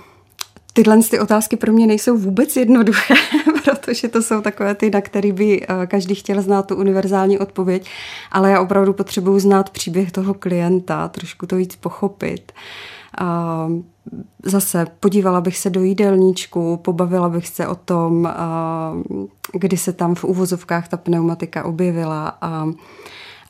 Tyhle 0.80 1.02
ty 1.02 1.20
otázky 1.20 1.56
pro 1.56 1.72
mě 1.72 1.86
nejsou 1.86 2.18
vůbec 2.18 2.56
jednoduché, 2.56 3.14
protože 3.64 4.08
to 4.08 4.22
jsou 4.22 4.40
takové 4.40 4.74
ty, 4.74 4.90
na 4.90 5.00
které 5.00 5.32
by 5.32 5.62
eh, 5.62 5.86
každý 5.86 6.14
chtěl 6.14 6.42
znát 6.42 6.66
tu 6.66 6.76
univerzální 6.76 7.38
odpověď, 7.38 7.90
ale 8.32 8.50
já 8.50 8.60
opravdu 8.60 8.92
potřebuju 8.92 9.38
znát 9.38 9.70
příběh 9.70 10.12
toho 10.12 10.34
klienta, 10.34 11.08
trošku 11.08 11.46
to 11.46 11.56
víc 11.56 11.76
pochopit. 11.76 12.52
Zase 14.44 14.86
podívala 15.00 15.40
bych 15.40 15.58
se 15.58 15.70
do 15.70 15.82
jídelníčku, 15.82 16.76
pobavila 16.76 17.28
bych 17.28 17.48
se 17.48 17.68
o 17.68 17.74
tom, 17.74 18.28
kdy 19.52 19.76
se 19.76 19.92
tam 19.92 20.14
v 20.14 20.24
uvozovkách 20.24 20.88
ta 20.88 20.96
pneumatika 20.96 21.64
objevila. 21.64 22.38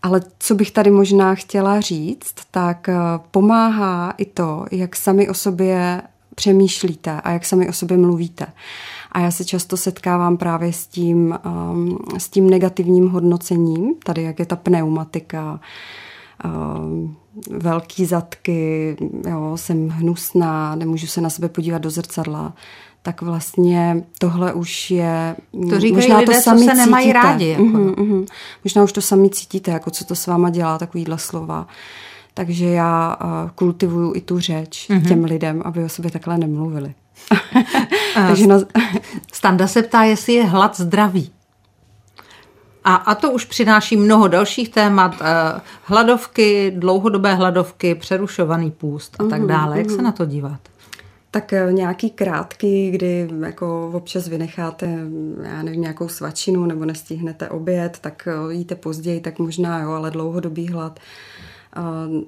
Ale 0.02 0.22
co 0.38 0.54
bych 0.54 0.70
tady 0.70 0.90
možná 0.90 1.34
chtěla 1.34 1.80
říct, 1.80 2.34
tak 2.50 2.88
eh, 2.88 2.94
pomáhá 3.30 4.14
i 4.18 4.24
to, 4.24 4.64
jak 4.70 4.96
sami 4.96 5.28
o 5.28 5.34
sobě 5.34 6.02
přemýšlíte 6.34 7.20
a 7.20 7.30
jak 7.30 7.46
sami 7.46 7.68
o 7.68 7.72
sobě 7.72 7.96
mluvíte. 7.96 8.46
A 9.12 9.20
já 9.20 9.30
se 9.30 9.44
často 9.44 9.76
setkávám 9.76 10.36
právě 10.36 10.72
s 10.72 10.86
tím, 10.86 11.38
um, 11.72 11.98
s 12.18 12.28
tím 12.28 12.50
negativním 12.50 13.08
hodnocením, 13.08 13.94
tady 14.04 14.22
jak 14.22 14.38
je 14.38 14.46
ta 14.46 14.56
pneumatika, 14.56 15.60
um, 16.44 17.16
velký 17.50 18.06
zadky, 18.06 18.96
jo, 19.28 19.52
jsem 19.56 19.88
hnusná, 19.88 20.74
nemůžu 20.74 21.06
se 21.06 21.20
na 21.20 21.30
sebe 21.30 21.48
podívat 21.48 21.78
do 21.78 21.90
zrcadla, 21.90 22.52
tak 23.02 23.22
vlastně 23.22 24.04
tohle 24.18 24.52
už 24.52 24.90
je... 24.90 25.36
To 25.70 25.80
říkají 25.80 25.92
možná 25.92 26.18
lidé, 26.18 26.34
to 26.34 26.40
sami 26.40 26.60
co 26.60 26.66
se 26.66 26.74
nemají 26.74 27.06
cítíte. 27.06 27.22
rádi. 27.22 27.48
Jako. 27.48 27.62
Uh-huh, 27.62 27.94
uh-huh. 27.94 28.26
Možná 28.64 28.82
už 28.82 28.92
to 28.92 29.00
sami 29.00 29.30
cítíte, 29.30 29.70
jako 29.70 29.90
co 29.90 30.04
to 30.04 30.14
s 30.14 30.26
váma 30.26 30.50
dělá, 30.50 30.78
takovýhle 30.78 31.18
slova. 31.18 31.66
Takže 32.40 32.66
já 32.66 33.16
uh, 33.24 33.50
kultivuju 33.50 34.12
i 34.14 34.20
tu 34.20 34.40
řeč 34.40 34.90
uh-huh. 34.90 35.08
těm 35.08 35.24
lidem, 35.24 35.62
aby 35.64 35.84
o 35.84 35.88
sobě 35.88 36.10
takhle 36.10 36.38
nemluvili. 36.38 36.94
Takže 38.14 38.46
na... 38.46 38.56
Standa 39.32 39.66
se 39.66 39.82
ptá, 39.82 40.02
jestli 40.02 40.32
je 40.32 40.44
hlad 40.44 40.80
zdravý. 40.80 41.32
A, 42.84 42.94
a 42.94 43.14
to 43.14 43.30
už 43.30 43.44
přináší 43.44 43.96
mnoho 43.96 44.28
dalších 44.28 44.68
témat. 44.68 45.14
Eh, 45.20 45.60
hladovky, 45.84 46.72
dlouhodobé 46.76 47.34
hladovky, 47.34 47.94
přerušovaný 47.94 48.70
půst 48.70 49.16
a 49.18 49.24
tak 49.24 49.38
mhm, 49.38 49.48
dále. 49.48 49.78
Jak 49.78 49.90
se 49.90 49.96
mhm. 49.96 50.04
na 50.04 50.12
to 50.12 50.24
dívat? 50.24 50.60
Tak 51.30 51.52
eh, 51.52 51.72
nějaký 51.72 52.10
krátký, 52.10 52.90
kdy 52.90 53.28
jako 53.46 53.90
občas 53.92 54.28
vynecháte, 54.28 54.98
já 55.42 55.62
nevím, 55.62 55.80
nějakou 55.80 56.08
svačinu 56.08 56.66
nebo 56.66 56.84
nestihnete 56.84 57.48
oběd, 57.48 57.98
tak 58.00 58.28
eh, 58.30 58.54
jíte 58.54 58.74
později, 58.74 59.20
tak 59.20 59.38
možná 59.38 59.80
jo, 59.80 59.90
ale 59.90 60.10
dlouhodobý 60.10 60.68
hlad 60.68 61.00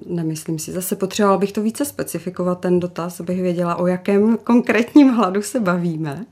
nemyslím 0.05 0.59
si. 0.59 0.71
Zase 0.71 0.95
potřebovala 0.95 1.37
bych 1.37 1.51
to 1.51 1.61
více 1.61 1.85
specifikovat, 1.85 2.59
ten 2.59 2.79
dotaz, 2.79 3.19
abych 3.19 3.41
věděla, 3.41 3.75
o 3.75 3.87
jakém 3.87 4.37
konkrétním 4.37 5.09
hladu 5.09 5.41
se 5.41 5.59
bavíme. 5.59 6.25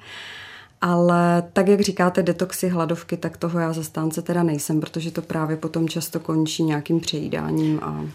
Ale 0.81 1.43
tak, 1.53 1.67
jak 1.67 1.81
říkáte, 1.81 2.23
detoxy, 2.23 2.69
hladovky, 2.69 3.17
tak 3.17 3.37
toho 3.37 3.59
já 3.59 3.73
zastánce 3.73 4.21
teda 4.21 4.43
nejsem, 4.43 4.79
protože 4.79 5.11
to 5.11 5.21
právě 5.21 5.57
potom 5.57 5.89
často 5.89 6.19
končí 6.19 6.63
nějakým 6.63 6.99
přejídáním 6.99 7.79
a 7.83 8.05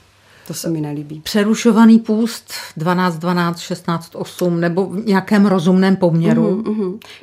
to 0.47 0.55
se 0.55 0.71
mi 0.71 0.81
nelíbí. 0.81 1.21
Přerušovaný 1.21 1.99
půst 1.99 2.53
12, 2.77 3.19
12, 3.19 3.59
16, 3.59 4.17
8 4.17 4.61
nebo 4.61 4.87
v 4.87 5.07
nějakém 5.07 5.47
rozumném 5.47 5.97
poměru. 5.97 6.65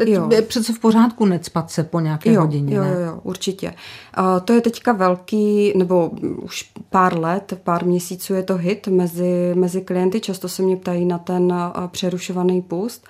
Jo. 0.05 0.29
Je 0.31 0.41
přece 0.41 0.73
v 0.73 0.79
pořádku 0.79 1.25
necpat 1.25 1.71
se 1.71 1.83
po 1.83 1.99
nějaké 1.99 2.33
jo, 2.33 2.41
hodině. 2.41 2.75
Jo, 2.75 2.83
jo, 2.83 2.99
jo, 2.99 3.19
určitě. 3.23 3.73
Uh, 4.19 4.39
to 4.45 4.53
je 4.53 4.62
teďka 4.62 4.91
velký, 4.91 5.73
nebo 5.77 6.12
už 6.41 6.71
pár 6.89 7.19
let, 7.19 7.59
pár 7.63 7.86
měsíců 7.86 8.33
je 8.33 8.43
to 8.43 8.57
hit 8.57 8.88
mezi, 8.88 9.51
mezi 9.55 9.81
klienty. 9.81 10.19
Často 10.19 10.49
se 10.49 10.63
mě 10.63 10.77
ptají 10.77 11.05
na 11.05 11.17
ten 11.17 11.43
uh, 11.43 11.88
přerušovaný 11.88 12.62
půst. 12.62 13.07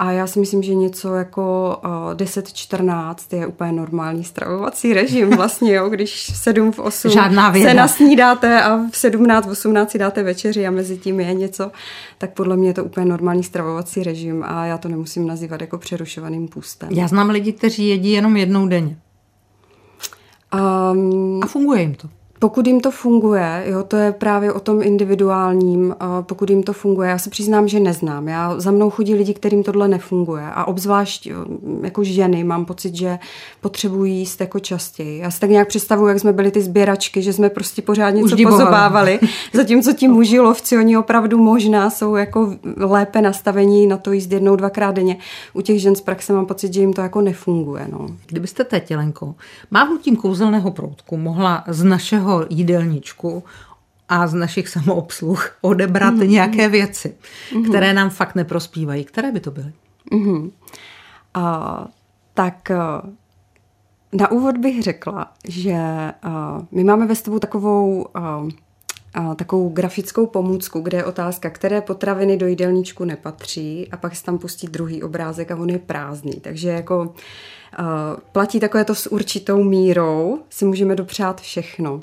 A 0.00 0.12
já 0.12 0.26
si 0.26 0.40
myslím, 0.40 0.62
že 0.62 0.74
něco 0.74 1.14
jako 1.14 1.76
uh, 1.84 1.90
10-14 2.14 3.14
je 3.36 3.46
úplně 3.46 3.72
normální 3.72 4.24
stravovací 4.24 4.92
režim 4.92 5.30
vlastně, 5.36 5.74
jo, 5.74 5.88
když 5.88 6.30
v 6.32 6.36
7 6.36 6.72
v 6.72 6.78
8 6.78 7.10
Žádná 7.10 7.52
se 7.52 7.74
nasnídáte 7.74 8.62
a 8.62 8.76
v 8.90 8.96
17 8.96 9.46
v 9.46 9.50
18 9.50 9.90
si 9.90 9.98
dáte 9.98 10.22
večeři 10.22 10.66
a 10.66 10.70
mezi 10.70 10.98
tím 10.98 11.20
je 11.20 11.34
něco, 11.34 11.70
tak 12.18 12.32
podle 12.32 12.56
mě 12.56 12.68
je 12.68 12.74
to 12.74 12.84
úplně 12.84 13.06
normální 13.06 13.42
stravovací 13.42 14.02
režim 14.02 14.44
a 14.46 14.66
já 14.66 14.78
to 14.78 14.88
nemusím 14.88 15.26
nazývat 15.26 15.60
jako 15.60 15.78
přerušovaným 15.78 16.48
půstem. 16.48 16.88
Já 16.92 17.08
znám 17.08 17.30
lidi, 17.30 17.52
kteří 17.52 17.88
jedí 17.88 18.12
jenom 18.12 18.36
jednou 18.36 18.68
denně. 18.68 18.96
Um, 20.92 21.40
a 21.42 21.46
funguje 21.46 21.80
jim 21.80 21.94
to. 21.94 22.08
Pokud 22.42 22.66
jim 22.66 22.80
to 22.80 22.90
funguje, 22.90 23.64
jo, 23.66 23.82
to 23.82 23.96
je 23.96 24.12
právě 24.12 24.52
o 24.52 24.60
tom 24.60 24.82
individuálním, 24.82 25.96
pokud 26.22 26.50
jim 26.50 26.62
to 26.62 26.72
funguje, 26.72 27.10
já 27.10 27.18
se 27.18 27.30
přiznám, 27.30 27.68
že 27.68 27.80
neznám. 27.80 28.28
Já 28.28 28.60
za 28.60 28.70
mnou 28.70 28.90
chodí 28.90 29.14
lidi, 29.14 29.34
kterým 29.34 29.62
tohle 29.62 29.88
nefunguje 29.88 30.44
a 30.54 30.64
obzvlášť 30.64 31.28
jako 31.82 32.04
ženy 32.04 32.44
mám 32.44 32.64
pocit, 32.64 32.94
že 32.94 33.18
potřebují 33.60 34.18
jíst 34.18 34.40
jako 34.40 34.58
častěji. 34.58 35.18
Já 35.18 35.30
si 35.30 35.40
tak 35.40 35.50
nějak 35.50 35.68
představuji, 35.68 36.06
jak 36.06 36.20
jsme 36.20 36.32
byli 36.32 36.50
ty 36.50 36.62
sběračky, 36.62 37.22
že 37.22 37.32
jsme 37.32 37.50
prostě 37.50 37.82
pořád 37.82 38.10
něco 38.10 38.36
pozobávali, 38.42 39.20
zatímco 39.52 39.92
ti 39.92 40.08
muži 40.08 40.40
lovci, 40.40 40.78
oni 40.78 40.96
opravdu 40.96 41.38
možná 41.38 41.90
jsou 41.90 42.14
jako 42.14 42.54
lépe 42.76 43.22
nastavení 43.22 43.86
na 43.86 43.96
to 43.96 44.12
jíst 44.12 44.32
jednou, 44.32 44.56
dvakrát 44.56 44.94
denně. 44.94 45.16
U 45.54 45.60
těch 45.60 45.80
žen 45.80 45.96
z 45.96 46.00
praxe 46.00 46.32
mám 46.32 46.46
pocit, 46.46 46.74
že 46.74 46.80
jim 46.80 46.92
to 46.92 47.00
jako 47.00 47.20
nefunguje. 47.20 47.86
No. 47.92 48.06
Kdybyste 48.26 48.64
teď, 48.64 48.90
Jelenko, 48.90 49.34
mávnutím 49.70 50.16
kouzelného 50.16 50.70
proutku 50.70 51.16
mohla 51.16 51.64
z 51.68 51.84
našeho 51.84 52.29
našeho 52.30 52.46
jídelníčku 52.50 53.44
a 54.08 54.26
z 54.26 54.34
našich 54.34 54.68
samoobsluh 54.68 55.56
odebrat 55.60 56.14
mm-hmm. 56.14 56.28
nějaké 56.28 56.68
věci, 56.68 57.14
mm-hmm. 57.52 57.68
které 57.68 57.94
nám 57.94 58.10
fakt 58.10 58.34
neprospívají. 58.34 59.04
Které 59.04 59.32
by 59.32 59.40
to 59.40 59.50
byly? 59.50 59.72
Mm-hmm. 60.12 60.50
Uh, 61.36 61.86
tak 62.34 62.70
uh, 62.70 63.10
na 64.12 64.30
úvod 64.30 64.56
bych 64.56 64.82
řekla, 64.82 65.32
že 65.44 65.72
uh, 66.24 66.64
my 66.70 66.84
máme 66.84 67.06
ve 67.06 67.14
stavu 67.14 67.38
takovou 67.38 68.06
uh, 68.16 68.50
takovou 69.36 69.68
grafickou 69.68 70.26
pomůcku, 70.26 70.80
kde 70.80 70.98
je 70.98 71.04
otázka, 71.04 71.50
které 71.50 71.80
potraviny 71.80 72.36
do 72.36 72.46
jídelníčku 72.46 73.04
nepatří 73.04 73.88
a 73.92 73.96
pak 73.96 74.16
se 74.16 74.24
tam 74.24 74.38
pustí 74.38 74.66
druhý 74.66 75.02
obrázek 75.02 75.50
a 75.50 75.56
on 75.56 75.70
je 75.70 75.78
prázdný. 75.78 76.32
Takže 76.40 76.68
jako 76.68 77.02
uh, 77.02 77.14
platí 78.32 78.60
takové 78.60 78.84
to 78.84 78.94
s 78.94 79.12
určitou 79.12 79.64
mírou, 79.64 80.38
si 80.50 80.64
můžeme 80.64 80.94
dopřát 80.94 81.40
všechno 81.40 82.00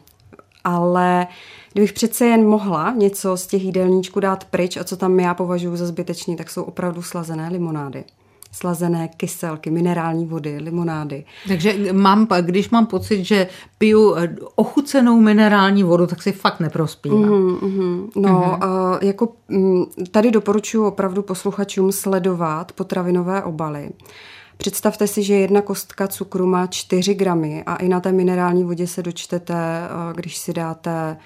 ale 0.68 1.28
kdybych 1.74 1.94
přece 1.94 2.26
jen 2.26 2.48
mohla 2.48 2.92
něco 2.92 3.38
z 3.38 3.48
těch 3.48 3.64
jídelníčků 3.64 4.20
dát 4.20 4.44
pryč 4.44 4.78
a 4.78 4.84
co 4.84 4.98
tam 4.98 5.20
já 5.20 5.34
považuji 5.34 5.76
za 5.76 5.86
zbytečný, 5.86 6.36
tak 6.36 6.50
jsou 6.50 6.64
opravdu 6.64 7.02
slazené 7.02 7.50
limonády 7.50 8.04
slazené 8.52 9.08
kyselky, 9.18 9.72
minerální 9.72 10.26
vody, 10.26 10.58
limonády. 10.62 11.26
Takže 11.48 11.94
mám, 11.94 12.28
když 12.42 12.70
mám 12.70 12.86
pocit, 12.86 13.24
že 13.24 13.48
piju 13.78 14.16
eh, 14.16 14.36
ochucenou 14.56 15.20
minerální 15.20 15.84
vodu, 15.84 16.08
tak 16.08 16.22
si 16.22 16.32
fakt 16.32 16.60
neprospívá. 16.60 17.16
Mm, 17.16 17.58
mm, 17.62 18.10
no, 18.16 18.30
mm. 18.30 18.70
Uh, 18.70 18.98
jako 19.02 19.34
tady 20.12 20.32
doporučuji 20.32 20.86
opravdu 20.86 21.22
posluchačům 21.22 21.92
sledovat 21.92 22.72
potravinové 22.72 23.44
obaly. 23.44 23.90
Představte 24.58 25.08
si, 25.08 25.24
že 25.24 25.34
jedna 25.34 25.62
kostka 25.62 26.08
cukru 26.08 26.46
má 26.46 26.68
4 26.68 27.14
gramy 27.14 27.64
a 27.64 27.76
i 27.76 27.90
na 27.90 28.00
té 28.00 28.12
minerální 28.12 28.64
vodě 28.64 28.88
se 28.88 29.04
dočtete, 29.04 29.56
když 30.16 30.38
si 30.38 30.54
dáte, 30.54 31.18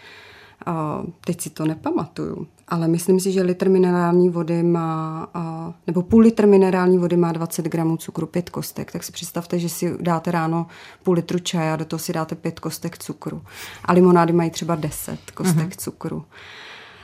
teď 1.26 1.42
si 1.42 1.50
to 1.50 1.66
nepamatuju, 1.66 2.48
ale 2.68 2.88
myslím 2.88 3.20
si, 3.20 3.32
že 3.32 3.42
litr 3.42 3.70
minerální 3.70 4.30
vody 4.30 4.64
má, 4.64 5.28
nebo 5.88 6.02
půl 6.02 6.22
litr 6.22 6.48
minerální 6.48 6.98
vody 6.98 7.18
má 7.18 7.32
20 7.32 7.66
gramů 7.66 7.98
cukru, 7.98 8.28
pět 8.28 8.50
kostek. 8.50 8.92
Tak 8.92 9.04
si 9.04 9.12
představte, 9.12 9.60
že 9.60 9.70
si 9.70 9.98
dáte 10.02 10.32
ráno 10.32 10.68
půl 11.04 11.14
litru 11.14 11.40
čaje 11.40 11.72
a 11.72 11.76
do 11.76 11.86
toho 11.86 12.00
si 12.00 12.14
dáte 12.14 12.36
pět 12.36 12.60
kostek 12.60 12.98
cukru. 12.98 13.42
A 13.86 13.94
limonády 13.94 14.34
mají 14.34 14.50
třeba 14.50 14.76
10 14.76 15.32
kostek 15.34 15.70
uh-huh. 15.70 15.78
cukru. 15.78 16.26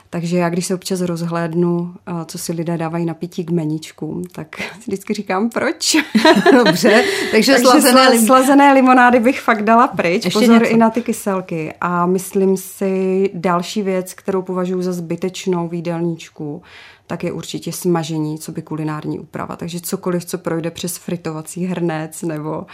Takže 0.10 0.38
já, 0.38 0.50
když 0.50 0.66
se 0.66 0.76
občas 0.76 1.02
rozhlédnu, 1.02 1.94
co 2.26 2.38
si 2.38 2.54
lidé 2.54 2.78
dávají 2.78 3.06
na 3.06 3.14
pití 3.14 3.46
k 3.46 3.52
meničkům, 3.52 4.24
tak 4.24 4.48
vždycky 4.80 5.14
říkám, 5.14 5.50
proč. 5.50 5.98
Dobře, 6.52 7.04
takže, 7.32 7.54
takže 7.54 7.58
slazené, 7.58 8.10
lim... 8.10 8.26
slazené 8.26 8.74
limonády 8.74 9.20
bych 9.20 9.42
fakt 9.42 9.64
dala 9.64 9.88
pryč. 9.88 10.26
Ještě 10.26 10.40
Pozor 10.40 10.62
něco? 10.62 10.74
i 10.74 10.78
na 10.78 10.90
ty 10.90 11.02
kyselky. 11.02 11.74
A 11.82 12.06
myslím 12.06 12.58
si 12.58 13.30
další 13.34 13.82
věc, 13.82 14.14
kterou 14.14 14.42
považuji 14.42 14.82
za 14.82 14.94
zbytečnou 14.94 15.68
výdelníčku, 15.68 16.62
tak 17.08 17.24
je 17.24 17.32
určitě 17.32 17.72
smažení, 17.72 18.40
co 18.40 18.52
by 18.52 18.62
kulinární 18.62 19.20
úprava. 19.20 19.56
Takže 19.56 19.80
cokoliv, 19.80 20.26
co 20.26 20.38
projde 20.38 20.72
přes 20.72 20.98
fritovací 20.98 21.66
hrnec 21.66 22.22
nebo 22.22 22.66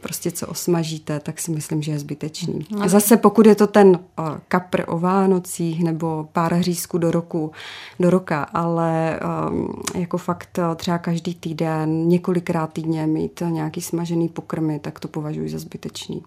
prostě 0.00 0.30
co 0.30 0.46
osmažíte, 0.46 1.20
tak 1.20 1.40
si 1.40 1.50
myslím, 1.50 1.82
že 1.82 1.92
je 1.92 1.98
zbytečný. 1.98 2.66
A 2.80 2.88
zase 2.88 3.16
pokud 3.16 3.46
je 3.46 3.54
to 3.54 3.66
ten 3.66 3.98
kapr 4.48 4.84
o 4.86 4.98
Vánocích 4.98 5.84
nebo 5.84 6.28
pár 6.32 6.54
hřízků 6.54 6.98
do 6.98 7.10
roku, 7.10 7.52
do 8.00 8.10
roka, 8.10 8.42
ale 8.42 9.20
um, 9.50 9.82
jako 9.94 10.18
fakt 10.18 10.58
třeba 10.76 10.98
každý 10.98 11.34
týden, 11.34 12.08
několikrát 12.08 12.72
týdně 12.72 13.06
mít 13.06 13.42
nějaký 13.50 13.80
smažený 13.80 14.28
pokrmy, 14.28 14.78
tak 14.78 15.00
to 15.00 15.08
považuji 15.08 15.48
za 15.48 15.58
zbytečný. 15.58 16.22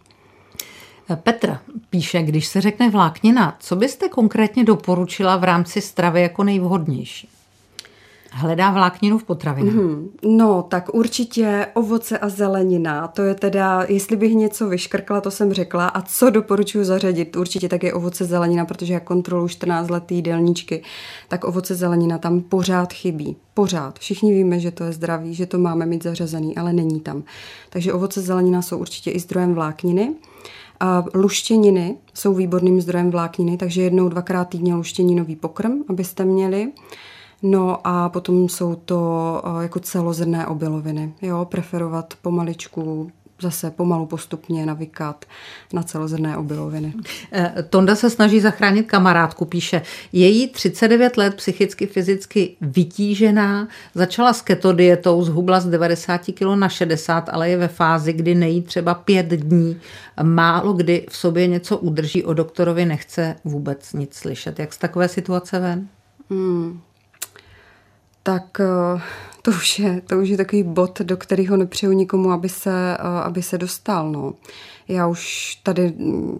Petr 1.15 1.57
píše, 1.89 2.23
když 2.23 2.47
se 2.47 2.61
řekne 2.61 2.89
vláknina, 2.89 3.57
co 3.59 3.75
byste 3.75 4.09
konkrétně 4.09 4.63
doporučila 4.63 5.37
v 5.37 5.43
rámci 5.43 5.81
stravy 5.81 6.21
jako 6.21 6.43
nejvhodnější? 6.43 7.29
Hledá 8.31 8.71
vlákninu 8.71 9.17
v 9.17 9.23
potravinách. 9.23 9.75
Mm-hmm. 9.75 10.07
No, 10.23 10.63
tak 10.69 10.93
určitě 10.93 11.67
ovoce 11.73 12.17
a 12.17 12.29
zelenina. 12.29 13.07
To 13.07 13.21
je 13.21 13.35
teda, 13.35 13.85
jestli 13.87 14.15
bych 14.15 14.33
něco 14.33 14.69
vyškrkla, 14.69 15.21
to 15.21 15.31
jsem 15.31 15.53
řekla. 15.53 15.87
A 15.87 16.01
co 16.01 16.29
doporučuji 16.29 16.85
zařadit? 16.85 17.35
Určitě 17.35 17.69
také 17.69 17.93
ovoce 17.93 18.25
zelenina, 18.25 18.65
protože 18.65 18.93
já 18.93 18.99
kontroluji 18.99 19.49
14 19.49 19.89
let 19.89 20.11
jídelníčky, 20.11 20.83
tak 21.27 21.43
ovoce 21.43 21.75
zelenina 21.75 22.17
tam 22.17 22.41
pořád 22.41 22.93
chybí. 22.93 23.35
Pořád. 23.53 23.99
Všichni 23.99 24.33
víme, 24.33 24.59
že 24.59 24.71
to 24.71 24.83
je 24.83 24.93
zdravý, 24.93 25.33
že 25.33 25.45
to 25.45 25.57
máme 25.57 25.85
mít 25.85 26.03
zařazený, 26.03 26.57
ale 26.57 26.73
není 26.73 26.99
tam. 26.99 27.23
Takže 27.69 27.93
ovoce 27.93 28.21
zelenina 28.21 28.61
jsou 28.61 28.77
určitě 28.77 29.11
i 29.11 29.19
zdrojem 29.19 29.53
vlákniny. 29.53 30.13
A 30.79 31.05
luštěniny 31.13 31.97
jsou 32.13 32.33
výborným 32.33 32.81
zdrojem 32.81 33.11
vlákniny, 33.11 33.57
takže 33.57 33.81
jednou, 33.81 34.09
dvakrát 34.09 34.49
týdně 34.49 34.75
luštěninový 34.75 35.35
pokrm, 35.35 35.83
abyste 35.89 36.25
měli. 36.25 36.71
No 37.43 37.88
a 37.88 38.10
potom 38.10 38.50
jsou 38.50 38.76
to 38.76 39.41
eh, 39.45 39.63
jako 39.63 39.80
celozrné 39.80 40.47
obiloviny. 40.47 41.13
Jo, 41.21 41.45
preferovat 41.45 42.13
pomaličku, 42.21 43.12
zase 43.41 43.71
pomalu 43.71 44.06
postupně 44.06 44.65
navykat 44.65 45.26
na 45.73 45.84
celozrné 45.84 46.38
obiloviny. 46.38 46.93
Eh, 47.32 47.54
Tonda 47.69 47.95
se 47.95 48.10
snaží 48.10 48.39
zachránit 48.39 48.84
kamarádku, 48.84 49.45
píše, 49.45 49.82
její 50.12 50.47
39 50.47 51.17
let 51.17 51.36
psychicky, 51.36 51.88
fyzicky 51.88 52.56
vytížená, 52.62 53.67
začala 53.95 54.34
s 54.34 54.41
keto 54.41 54.73
dietou, 54.73 55.23
zhubla 55.23 55.60
z 55.60 55.65
90 55.65 56.21
kg 56.34 56.56
na 56.56 56.69
60, 56.69 57.30
ale 57.30 57.50
je 57.50 57.58
ve 57.58 57.67
fázi, 57.67 58.13
kdy 58.13 58.36
nejí 58.36 58.62
třeba 58.62 58.93
pět 58.93 59.28
dní, 59.28 59.80
málo 60.23 60.73
kdy 60.73 61.06
v 61.10 61.17
sobě 61.17 61.47
něco 61.47 61.78
udrží, 61.78 62.23
o 62.23 62.34
doktorovi 62.34 62.86
nechce 62.86 63.36
vůbec 63.43 63.93
nic 63.93 64.13
slyšet. 64.15 64.60
Jak 64.60 64.73
z 64.73 64.78
takové 64.78 65.08
situace 65.08 65.60
ven? 65.60 65.88
Hmm 66.30 66.80
tak 68.27 68.59
eh, 68.59 69.01
to 69.41 69.51
už 69.51 69.79
je, 69.79 70.01
to 70.01 70.19
už 70.19 70.29
je 70.29 70.37
takový 70.37 70.63
bod, 70.63 70.99
do 71.01 71.17
kterého 71.17 71.57
nepřeju 71.57 71.91
nikomu, 71.91 72.31
aby 72.31 72.49
se, 72.49 72.97
eh, 72.99 73.21
aby 73.23 73.41
se 73.41 73.57
dostal. 73.57 74.11
No. 74.11 74.33
Já 74.87 75.07
už 75.07 75.55
tady, 75.63 75.93
mm, 75.97 76.39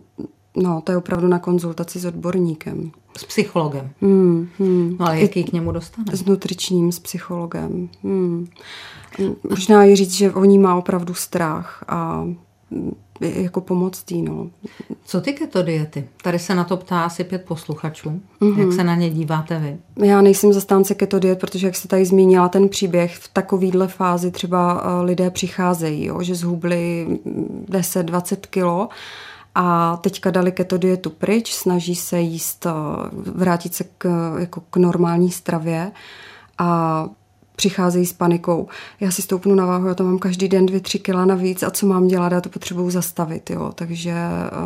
no, 0.56 0.82
to 0.82 0.92
je 0.92 0.98
opravdu 0.98 1.28
na 1.28 1.40
konzultaci 1.40 2.00
s 2.00 2.06
odborníkem. 2.06 2.92
S 3.18 3.24
psychologem. 3.24 3.90
Hmm, 4.02 4.50
hmm. 4.60 4.98
No 5.00 5.06
ale 5.06 5.22
jaký 5.22 5.44
k 5.44 5.54
němu 5.54 5.72
dostane? 5.72 6.18
S 6.18 6.26
nutričním, 6.26 6.92
s 6.92 7.00
psychologem. 7.00 7.90
Hmm. 8.04 8.48
Možná 9.50 9.84
je 9.84 9.96
říct, 9.96 10.14
že 10.14 10.34
o 10.34 10.46
ní 10.46 10.60
má 10.60 10.76
opravdu 10.76 11.14
strach 11.14 11.84
a 11.88 12.24
mm, 12.72 12.96
jako 13.22 13.62
pomoct 13.62 14.12
jí. 14.12 14.22
No. 14.22 14.50
Co 15.06 15.22
ty 15.22 15.34
keto 15.34 15.64
diety? 15.64 16.08
Tady 16.24 16.40
se 16.40 16.56
na 16.56 16.64
to 16.64 16.78
ptá 16.78 17.04
asi 17.04 17.24
pět 17.24 17.46
posluchačů. 17.46 18.22
Mm-hmm. 18.42 18.60
Jak 18.60 18.74
se 18.74 18.84
na 18.84 18.96
ně 18.96 19.10
díváte 19.10 19.60
vy? 19.60 20.06
Já 20.08 20.22
nejsem 20.22 20.54
zastánce 20.54 20.96
keto 20.96 21.20
diet, 21.20 21.40
protože 21.40 21.68
jak 21.68 21.76
se 21.76 21.88
tady 21.88 22.06
zmínila 22.06 22.50
ten 22.50 22.70
příběh, 22.70 23.16
v 23.16 23.28
takovýhle 23.34 23.88
fázi 23.88 24.32
třeba 24.32 24.84
eh, 24.84 25.02
lidé 25.04 25.30
přicházejí, 25.30 26.06
jo, 26.06 26.24
že 26.24 26.36
zhubli 26.36 27.08
10-20 27.70 28.38
kilo 28.50 28.90
a 29.56 29.98
teďka 29.98 30.32
dali 30.32 30.52
keto 30.52 30.78
dietu 30.78 31.10
pryč, 31.10 31.54
snaží 31.54 31.96
se 31.96 32.20
jíst, 32.20 32.66
eh, 32.66 32.72
vrátit 33.12 33.74
se 33.74 33.84
k, 33.98 34.36
jako 34.40 34.62
k 34.70 34.78
normální 34.78 35.32
stravě 35.32 35.92
a 36.58 37.10
přicházejí 37.58 38.06
s 38.06 38.14
panikou. 38.14 38.68
Já 39.00 39.12
si 39.12 39.22
stoupnu 39.22 39.56
na 39.56 39.66
váhu, 39.66 39.88
já 39.88 39.94
to 39.94 40.04
mám 40.04 40.20
každý 40.20 40.48
den 40.48 40.66
dvě, 40.66 40.80
tři 40.80 41.00
kila 41.00 41.26
navíc 41.26 41.64
a 41.64 41.70
co 41.70 41.88
mám 41.88 42.08
dělat, 42.08 42.32
já 42.32 42.42
to 42.42 42.50
potřebuju 42.50 42.90
zastavit. 42.90 43.50
Jo. 43.50 43.72
Takže 43.76 44.14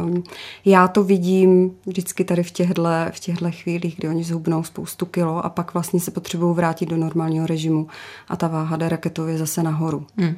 um, 0.06 0.24
já 0.66 0.88
to 0.88 1.04
vidím 1.04 1.72
vždycky 1.86 2.24
tady 2.24 2.44
v 2.44 2.52
těchto 2.52 2.84
v 3.12 3.20
těchto 3.20 3.52
chvílích, 3.52 3.96
kdy 3.98 4.08
oni 4.08 4.24
zhubnou 4.24 4.64
spoustu 4.64 5.06
kilo 5.06 5.46
a 5.46 5.50
pak 5.50 5.74
vlastně 5.74 6.00
se 6.00 6.12
potřebují 6.12 6.56
vrátit 6.56 6.90
do 6.90 6.98
normálního 6.98 7.48
režimu 7.48 7.88
a 8.30 8.36
ta 8.36 8.48
váha 8.48 8.78
jde 8.78 8.90
raketově 8.90 9.38
zase 9.38 9.64
nahoru. 9.64 10.06
Hmm. 10.18 10.36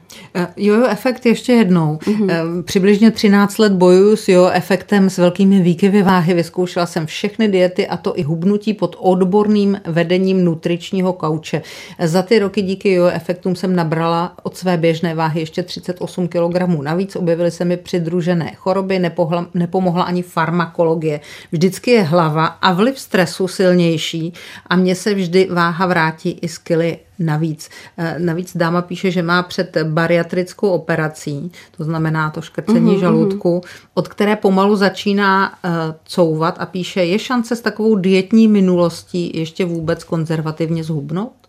Jojo 0.58 0.88
efekt 0.88 1.26
ještě 1.26 1.54
jednou. 1.54 2.00
Mm-hmm. 2.02 2.63
Přibližně 2.63 3.12
13 3.12 3.58
let 3.58 3.74
bojuju 3.74 4.16
s 4.16 4.28
jojo 4.28 4.50
efektem 4.50 5.10
s 5.10 5.18
velkými 5.18 5.62
výkyvy 5.62 6.04
váhy. 6.04 6.34
Vyzkoušela 6.34 6.86
jsem 6.86 7.06
všechny 7.06 7.48
diety 7.48 7.88
a 7.88 7.98
to 7.98 8.20
i 8.20 8.24
hubnutí 8.24 8.74
pod 8.74 8.96
odborným 9.00 9.82
vedením 9.86 10.46
nutričního 10.46 11.13
kauče. 11.13 11.62
Za 12.00 12.22
ty 12.22 12.43
roky 12.44 12.62
díky 12.62 12.94
jo 12.94 13.06
efektům 13.06 13.56
jsem 13.56 13.76
nabrala 13.76 14.36
od 14.44 14.58
své 14.58 14.78
běžné 14.78 15.16
váhy 15.16 15.40
ještě 15.40 15.64
38 15.64 16.28
kg. 16.28 16.82
Navíc 16.82 17.16
objevily 17.16 17.52
se 17.52 17.66
mi 17.66 17.78
přidružené 17.78 18.52
choroby, 18.56 19.00
nepohla, 19.00 19.46
nepomohla 19.54 20.04
ani 20.04 20.22
farmakologie. 20.22 21.20
Vždycky 21.52 21.92
je 21.92 22.04
hlava 22.04 22.46
a 22.46 22.74
vliv 22.74 23.00
stresu 23.00 23.48
silnější 23.48 24.34
a 24.68 24.76
mně 24.76 24.96
se 24.96 25.14
vždy 25.14 25.48
váha 25.52 25.86
vrátí 25.86 26.40
i 26.42 26.48
z 26.48 26.58
kily 26.58 26.98
navíc. 27.20 27.70
Eh, 27.98 28.16
navíc 28.20 28.58
dáma 28.58 28.82
píše, 28.82 29.12
že 29.12 29.24
má 29.24 29.44
před 29.44 29.78
bariatrickou 29.84 30.70
operací, 30.70 31.52
to 31.78 31.84
znamená 31.84 32.30
to 32.30 32.42
škrcení 32.42 32.96
uh-huh, 32.96 33.00
žaludku, 33.00 33.62
od 33.94 34.08
které 34.08 34.36
pomalu 34.36 34.76
začíná 34.76 35.50
uh, 35.50 35.72
couvat 36.06 36.56
a 36.60 36.66
píše, 36.66 37.04
je 37.04 37.20
šance 37.20 37.56
s 37.56 37.62
takovou 37.62 37.96
dietní 37.96 38.48
minulostí 38.48 39.32
ještě 39.34 39.66
vůbec 39.66 40.04
konzervativně 40.04 40.84
zhubnout? 40.84 41.43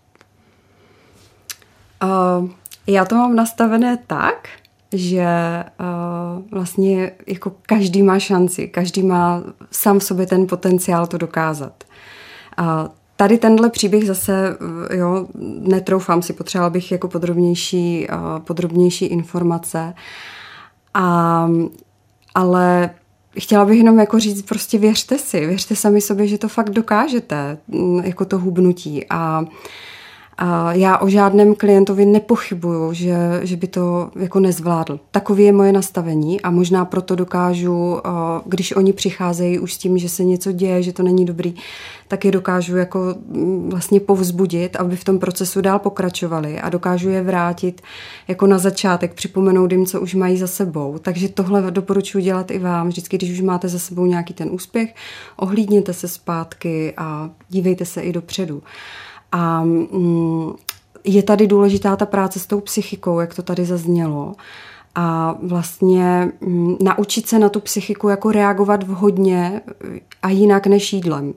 Uh, 2.03 2.51
já 2.87 3.05
to 3.05 3.15
mám 3.15 3.37
nastavené 3.37 3.99
tak, 4.07 4.49
že 4.93 5.27
uh, 5.81 6.43
vlastně 6.51 7.13
jako 7.27 7.53
každý 7.63 8.03
má 8.03 8.19
šanci, 8.19 8.69
každý 8.69 9.03
má 9.03 9.43
sám 9.71 9.99
v 9.99 10.05
sobě 10.05 10.27
ten 10.27 10.47
potenciál 10.47 11.07
to 11.07 11.19
dokázat. 11.19 11.85
Uh, 12.61 12.67
tady 13.17 13.39
tenhle 13.39 13.71
příběh 13.71 14.07
zase, 14.07 14.57
jo, 14.91 15.27
netroufám 15.61 16.23
si, 16.23 16.33
potřebovala 16.33 16.71
bych 16.71 16.93
jako 16.93 17.09
podrobnější, 17.09 18.07
uh, 18.09 18.39
podrobnější 18.39 19.05
informace. 19.07 19.95
A, 20.95 21.49
ale 22.35 22.91
chtěla 23.39 23.65
bych 23.65 23.79
jenom 23.79 23.99
jako 23.99 24.19
říct, 24.19 24.43
prostě 24.43 24.79
věřte 24.79 25.19
si, 25.19 25.47
věřte 25.47 25.77
sami 25.77 26.01
sobě, 26.01 26.27
že 26.27 26.39
to 26.39 26.49
fakt 26.49 26.71
dokážete, 26.71 27.59
jako 28.03 28.25
to 28.25 28.39
hubnutí. 28.39 29.07
A 29.11 29.41
uh, 29.41 29.47
a 30.38 30.73
já 30.73 30.99
o 30.99 31.09
žádném 31.09 31.55
klientovi 31.55 32.07
nepochybuju, 32.07 32.92
že, 32.92 33.16
že 33.42 33.57
by 33.57 33.66
to 33.66 34.11
jako 34.16 34.40
nezvládl. 34.40 35.01
Takový 35.11 35.44
je 35.44 35.53
moje 35.53 35.73
nastavení 35.73 36.40
a 36.40 36.51
možná 36.51 36.85
proto 36.85 37.14
dokážu, 37.14 38.01
když 38.47 38.77
oni 38.77 38.92
přicházejí 38.92 39.59
už 39.59 39.75
s 39.75 39.79
tím, 39.79 39.99
že 39.99 40.09
se 40.09 40.25
něco 40.25 40.53
děje, 40.53 40.83
že 40.83 40.92
to 40.92 41.03
není 41.03 41.25
dobrý, 41.25 41.55
tak 42.09 42.25
je 42.25 42.33
dokážu 42.33 42.77
jako 42.77 43.14
mm, 43.27 43.70
vlastně 43.70 44.01
povzbudit, 44.01 44.77
aby 44.77 44.97
v 44.97 45.05
tom 45.05 45.18
procesu 45.18 45.61
dál 45.61 45.79
pokračovali 45.79 46.61
a 46.61 46.68
dokážu 46.68 47.11
je 47.11 47.23
vrátit 47.23 47.83
jako 48.29 48.47
na 48.47 48.59
začátek, 48.59 49.14
připomenout 49.14 49.73
jim, 49.73 49.87
co 49.87 50.01
už 50.01 50.14
mají 50.14 50.37
za 50.37 50.47
sebou. 50.47 50.99
Takže 50.99 51.29
tohle 51.29 51.70
doporučuji 51.70 52.25
dělat 52.25 52.51
i 52.51 52.59
vám. 52.59 52.88
Vždycky, 52.88 53.16
když 53.16 53.31
už 53.31 53.40
máte 53.40 53.68
za 53.68 53.79
sebou 53.79 54.07
nějaký 54.07 54.35
ten 54.35 54.49
úspěch, 54.53 54.94
ohlídněte 55.37 55.92
se 55.92 56.09
zpátky 56.09 56.94
a 56.97 57.31
dívejte 57.49 57.85
se 57.85 58.01
i 58.01 58.12
dopředu. 58.12 58.62
A 59.37 59.64
mm, 59.64 60.53
je 61.05 61.23
tady 61.23 61.47
důležitá 61.47 61.97
ta 61.97 62.07
práce 62.07 62.38
s 62.38 62.47
tou 62.47 62.61
psychikou, 62.61 63.20
jak 63.20 63.35
to 63.35 63.42
tady 63.42 63.64
zaznělo. 63.64 64.35
A 64.94 65.35
vlastně 65.42 66.33
mm, 66.40 66.77
naučit 66.83 67.29
se 67.29 67.38
na 67.38 67.49
tu 67.49 67.61
psychiku 67.61 68.09
jako 68.09 68.33
reagovat 68.33 68.83
vhodně 68.83 69.61
a 70.23 70.29
jinak 70.31 70.66
než 70.66 70.92
jídlem. 70.92 71.35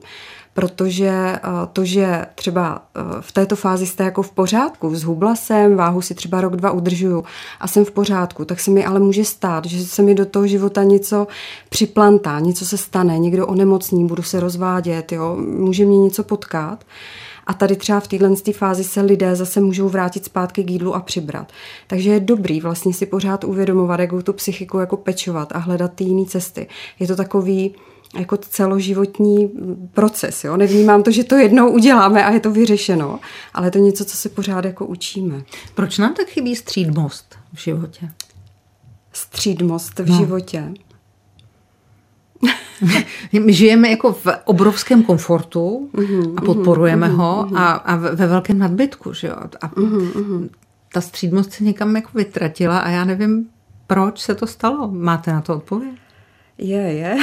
protože 0.58 1.08
eh, 1.08 1.40
to, 1.72 1.84
že 1.84 2.26
třeba 2.34 2.82
eh, 2.96 3.00
v 3.20 3.32
této 3.32 3.56
fázi 3.56 3.86
jste 3.86 4.04
jako 4.04 4.22
v 4.22 4.30
pořádku, 4.30 4.94
zhubla 4.94 5.36
jsem, 5.36 5.76
váhu 5.76 6.02
si 6.02 6.14
třeba 6.14 6.40
rok, 6.40 6.56
dva 6.56 6.70
udržuju 6.70 7.24
a 7.60 7.68
jsem 7.68 7.84
v 7.84 7.90
pořádku, 7.90 8.44
tak 8.44 8.60
se 8.60 8.70
mi 8.70 8.84
ale 8.84 9.00
může 9.00 9.24
stát, 9.24 9.64
že 9.64 9.84
se 9.84 10.02
mi 10.02 10.14
do 10.14 10.26
toho 10.26 10.46
života 10.46 10.82
něco 10.82 11.26
připlantá, 11.68 12.40
něco 12.40 12.66
se 12.66 12.76
stane, 12.78 13.18
někdo 13.18 13.46
onemocní, 13.46 14.06
budu 14.06 14.22
se 14.22 14.40
rozvádět, 14.40 15.12
jo, 15.12 15.36
může 15.36 15.84
mě 15.84 15.98
něco 15.98 16.22
potkat. 16.24 16.84
A 17.48 17.54
tady 17.54 17.76
třeba 17.76 18.00
v 18.00 18.08
téhle 18.08 18.34
fázi 18.52 18.84
se 18.84 19.00
lidé 19.00 19.36
zase 19.36 19.60
můžou 19.60 19.88
vrátit 19.88 20.24
zpátky 20.24 20.64
k 20.64 20.70
jídlu 20.70 20.94
a 20.94 21.00
přibrat. 21.00 21.52
Takže 21.86 22.10
je 22.10 22.20
dobrý 22.20 22.60
vlastně 22.60 22.94
si 22.94 23.06
pořád 23.06 23.44
uvědomovat, 23.44 24.00
jakou 24.00 24.22
tu 24.22 24.32
psychiku 24.32 24.78
jako 24.78 24.96
pečovat 24.96 25.52
a 25.52 25.58
hledat 25.58 25.92
ty 25.94 26.04
jiné 26.04 26.26
cesty. 26.26 26.66
Je 26.98 27.06
to 27.06 27.16
takový 27.16 27.74
jako 28.18 28.36
celoživotní 28.36 29.50
proces. 29.94 30.44
Jo? 30.44 30.56
Nevnímám 30.56 31.02
to, 31.02 31.10
že 31.10 31.24
to 31.24 31.34
jednou 31.34 31.70
uděláme 31.70 32.24
a 32.24 32.30
je 32.30 32.40
to 32.40 32.50
vyřešeno, 32.50 33.20
ale 33.54 33.66
je 33.66 33.70
to 33.70 33.78
něco, 33.78 34.04
co 34.04 34.16
se 34.16 34.28
pořád 34.28 34.64
jako 34.64 34.86
učíme. 34.86 35.42
Proč 35.74 35.98
nám 35.98 36.14
tak 36.14 36.26
chybí 36.26 36.56
střídmost 36.56 37.34
v 37.54 37.60
životě? 37.60 38.08
Střídmost 39.12 39.98
v 39.98 40.08
no. 40.08 40.16
životě? 40.16 40.72
My 43.44 43.52
žijeme 43.52 43.88
jako 43.90 44.12
v 44.12 44.26
obrovském 44.44 45.02
komfortu 45.02 45.90
mhm, 45.92 46.34
a 46.36 46.40
podporujeme 46.40 47.08
mm-hmm, 47.08 47.16
ho 47.16 47.44
mm-hmm. 47.44 47.58
a, 47.58 47.70
a 47.70 47.96
ve 47.96 48.26
velkém 48.26 48.58
nadbytku. 48.58 49.12
Že 49.12 49.28
jo? 49.28 49.34
A 49.60 49.68
mm-hmm. 49.68 50.48
ta 50.92 51.00
střídmost 51.00 51.52
se 51.52 51.64
někam 51.64 51.96
jako 51.96 52.08
vytratila 52.14 52.78
a 52.78 52.90
já 52.90 53.04
nevím, 53.04 53.46
proč 53.86 54.20
se 54.20 54.34
to 54.34 54.46
stalo. 54.46 54.90
Máte 54.92 55.32
na 55.32 55.40
to 55.40 55.56
odpověď? 55.56 55.94
Je, 56.58 56.92
je. 56.92 57.16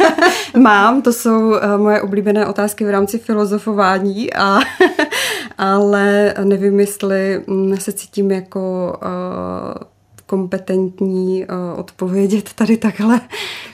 Mám, 0.56 1.02
to 1.02 1.12
jsou 1.12 1.48
uh, 1.48 1.56
moje 1.76 2.02
oblíbené 2.02 2.46
otázky 2.46 2.84
v 2.84 2.90
rámci 2.90 3.18
filozofování, 3.18 4.34
a, 4.34 4.60
ale 5.58 6.34
nevím, 6.44 6.80
jestli 6.80 7.42
mm, 7.46 7.76
se 7.76 7.92
cítím 7.92 8.30
jako 8.30 8.94
uh, 9.02 9.82
kompetentní 10.30 11.44
uh, 11.44 11.80
odpovědět 11.80 12.52
tady 12.52 12.76
takhle 12.76 13.20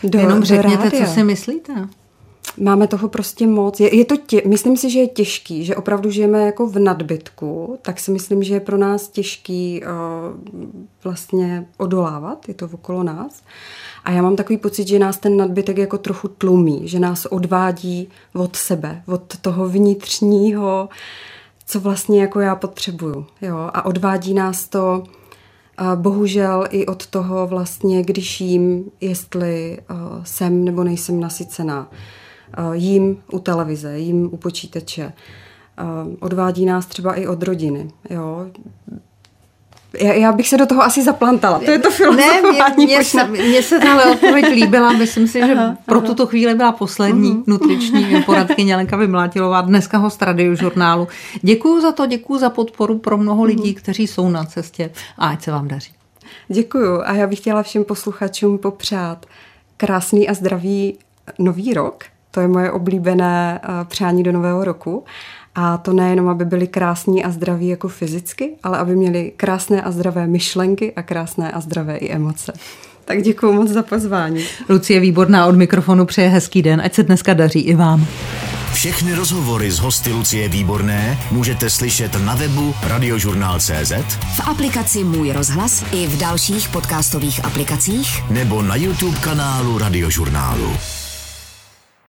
do 0.02 0.18
Jenom 0.18 0.44
řekněte, 0.44 0.76
do 0.76 0.82
rádia. 0.82 1.06
co 1.06 1.12
si 1.12 1.24
myslíte. 1.24 1.72
Máme 2.60 2.86
toho 2.86 3.08
prostě 3.08 3.46
moc. 3.46 3.80
Je, 3.80 3.96
je 3.96 4.04
to 4.04 4.16
tě, 4.16 4.42
myslím 4.46 4.76
si, 4.76 4.90
že 4.90 4.98
je 4.98 5.08
těžký, 5.08 5.64
že 5.64 5.76
opravdu 5.76 6.10
žijeme 6.10 6.46
jako 6.46 6.66
v 6.66 6.78
nadbytku, 6.78 7.78
tak 7.82 8.00
si 8.00 8.10
myslím, 8.10 8.42
že 8.42 8.54
je 8.54 8.60
pro 8.60 8.76
nás 8.76 9.08
těžký 9.08 9.82
uh, 9.82 9.88
vlastně 11.04 11.66
odolávat, 11.76 12.48
je 12.48 12.54
to 12.54 12.68
okolo 12.72 13.02
nás. 13.02 13.42
A 14.04 14.10
já 14.10 14.22
mám 14.22 14.36
takový 14.36 14.56
pocit, 14.58 14.88
že 14.88 14.98
nás 14.98 15.18
ten 15.18 15.36
nadbytek 15.36 15.78
jako 15.78 15.98
trochu 15.98 16.28
tlumí, 16.28 16.88
že 16.88 16.98
nás 16.98 17.26
odvádí 17.26 18.08
od 18.34 18.56
sebe, 18.56 19.02
od 19.06 19.36
toho 19.40 19.68
vnitřního, 19.68 20.88
co 21.66 21.80
vlastně 21.80 22.20
jako 22.20 22.40
já 22.40 22.56
potřebuju. 22.56 23.26
Jo? 23.42 23.70
A 23.72 23.84
odvádí 23.84 24.34
nás 24.34 24.68
to 24.68 25.04
a 25.76 25.96
bohužel 25.96 26.64
i 26.70 26.86
od 26.86 27.06
toho 27.06 27.46
vlastně, 27.46 28.02
když 28.02 28.40
jím, 28.40 28.84
jestli 29.00 29.78
uh, 29.90 30.24
jsem 30.24 30.64
nebo 30.64 30.84
nejsem 30.84 31.20
nasycená. 31.20 31.90
Uh, 32.58 32.72
jím 32.72 33.18
u 33.32 33.38
televize, 33.38 33.98
jím 33.98 34.28
u 34.32 34.36
počítače. 34.36 35.12
Uh, 35.82 36.14
odvádí 36.20 36.64
nás 36.64 36.86
třeba 36.86 37.14
i 37.14 37.26
od 37.26 37.42
rodiny. 37.42 37.90
Jo? 38.10 38.46
Já, 40.00 40.12
já 40.12 40.32
bych 40.32 40.48
se 40.48 40.56
do 40.56 40.66
toho 40.66 40.82
asi 40.82 41.02
zaplantala. 41.02 41.58
To 41.58 41.70
je 41.70 41.78
to 41.78 41.90
filozofování. 41.90 42.58
Ne, 42.58 42.74
mě, 42.76 42.86
mě, 42.86 43.04
se, 43.04 43.24
mě 43.24 43.62
se 43.62 43.78
tahle 43.78 44.12
odpověď 44.12 44.46
líbila. 44.48 44.92
Myslím 44.92 45.28
si, 45.28 45.46
že 45.46 45.52
aha, 45.52 45.76
pro 45.86 45.98
aha. 45.98 46.06
tuto 46.06 46.26
chvíli 46.26 46.54
byla 46.54 46.72
poslední 46.72 47.32
uh-huh. 47.32 47.44
nutriční 47.46 48.22
poradkyně 48.26 48.76
Lenka 48.76 48.96
Vymlátilová, 48.96 49.60
dneska 49.60 49.98
ho 49.98 50.10
z 50.10 50.18
žurnálu. 50.52 51.08
Děkuji 51.42 51.80
za 51.80 51.92
to, 51.92 52.06
děkuji 52.06 52.38
za 52.38 52.50
podporu 52.50 52.98
pro 52.98 53.18
mnoho 53.18 53.42
uh-huh. 53.42 53.46
lidí, 53.46 53.74
kteří 53.74 54.06
jsou 54.06 54.28
na 54.28 54.44
cestě 54.44 54.90
a 55.18 55.28
ať 55.28 55.42
se 55.42 55.50
vám 55.50 55.68
daří. 55.68 55.92
Děkuji 56.48 57.02
a 57.04 57.14
já 57.14 57.26
bych 57.26 57.38
chtěla 57.38 57.62
všem 57.62 57.84
posluchačům 57.84 58.58
popřát 58.58 59.26
krásný 59.76 60.28
a 60.28 60.34
zdravý 60.34 60.98
nový 61.38 61.74
rok. 61.74 62.04
To 62.30 62.40
je 62.40 62.48
moje 62.48 62.72
oblíbené 62.72 63.60
eh, 63.62 63.84
přání 63.84 64.22
do 64.22 64.32
nového 64.32 64.64
roku. 64.64 65.04
A 65.56 65.78
to 65.78 65.92
nejenom, 65.92 66.28
aby 66.28 66.44
byli 66.44 66.66
krásní 66.66 67.24
a 67.24 67.30
zdraví 67.30 67.68
jako 67.68 67.88
fyzicky, 67.88 68.50
ale 68.62 68.78
aby 68.78 68.96
měli 68.96 69.32
krásné 69.36 69.82
a 69.82 69.90
zdravé 69.90 70.26
myšlenky 70.26 70.92
a 70.92 71.02
krásné 71.02 71.52
a 71.52 71.60
zdravé 71.60 71.96
i 71.96 72.12
emoce. 72.12 72.52
Tak 73.04 73.22
děkuji 73.22 73.52
moc 73.52 73.70
za 73.70 73.82
pozvání. 73.82 74.44
Lucie 74.68 75.00
Výborná 75.00 75.46
od 75.46 75.56
mikrofonu 75.56 76.06
přeje 76.06 76.28
hezký 76.28 76.62
den, 76.62 76.80
ať 76.84 76.94
se 76.94 77.02
dneska 77.02 77.34
daří 77.34 77.60
i 77.60 77.74
vám. 77.74 78.06
Všechny 78.72 79.14
rozhovory 79.14 79.70
z 79.70 79.78
hosty 79.78 80.12
Lucie 80.12 80.48
Výborné 80.48 81.18
můžete 81.30 81.70
slyšet 81.70 82.24
na 82.24 82.34
webu 82.34 82.74
radiožurnál.cz 82.82 83.92
v 84.36 84.48
aplikaci 84.48 85.04
Můj 85.04 85.32
rozhlas 85.32 85.84
i 85.92 86.06
v 86.06 86.18
dalších 86.18 86.68
podcastových 86.68 87.44
aplikacích 87.44 88.30
nebo 88.30 88.62
na 88.62 88.76
YouTube 88.76 89.18
kanálu 89.18 89.78
Radiožurnálu. 89.78 90.70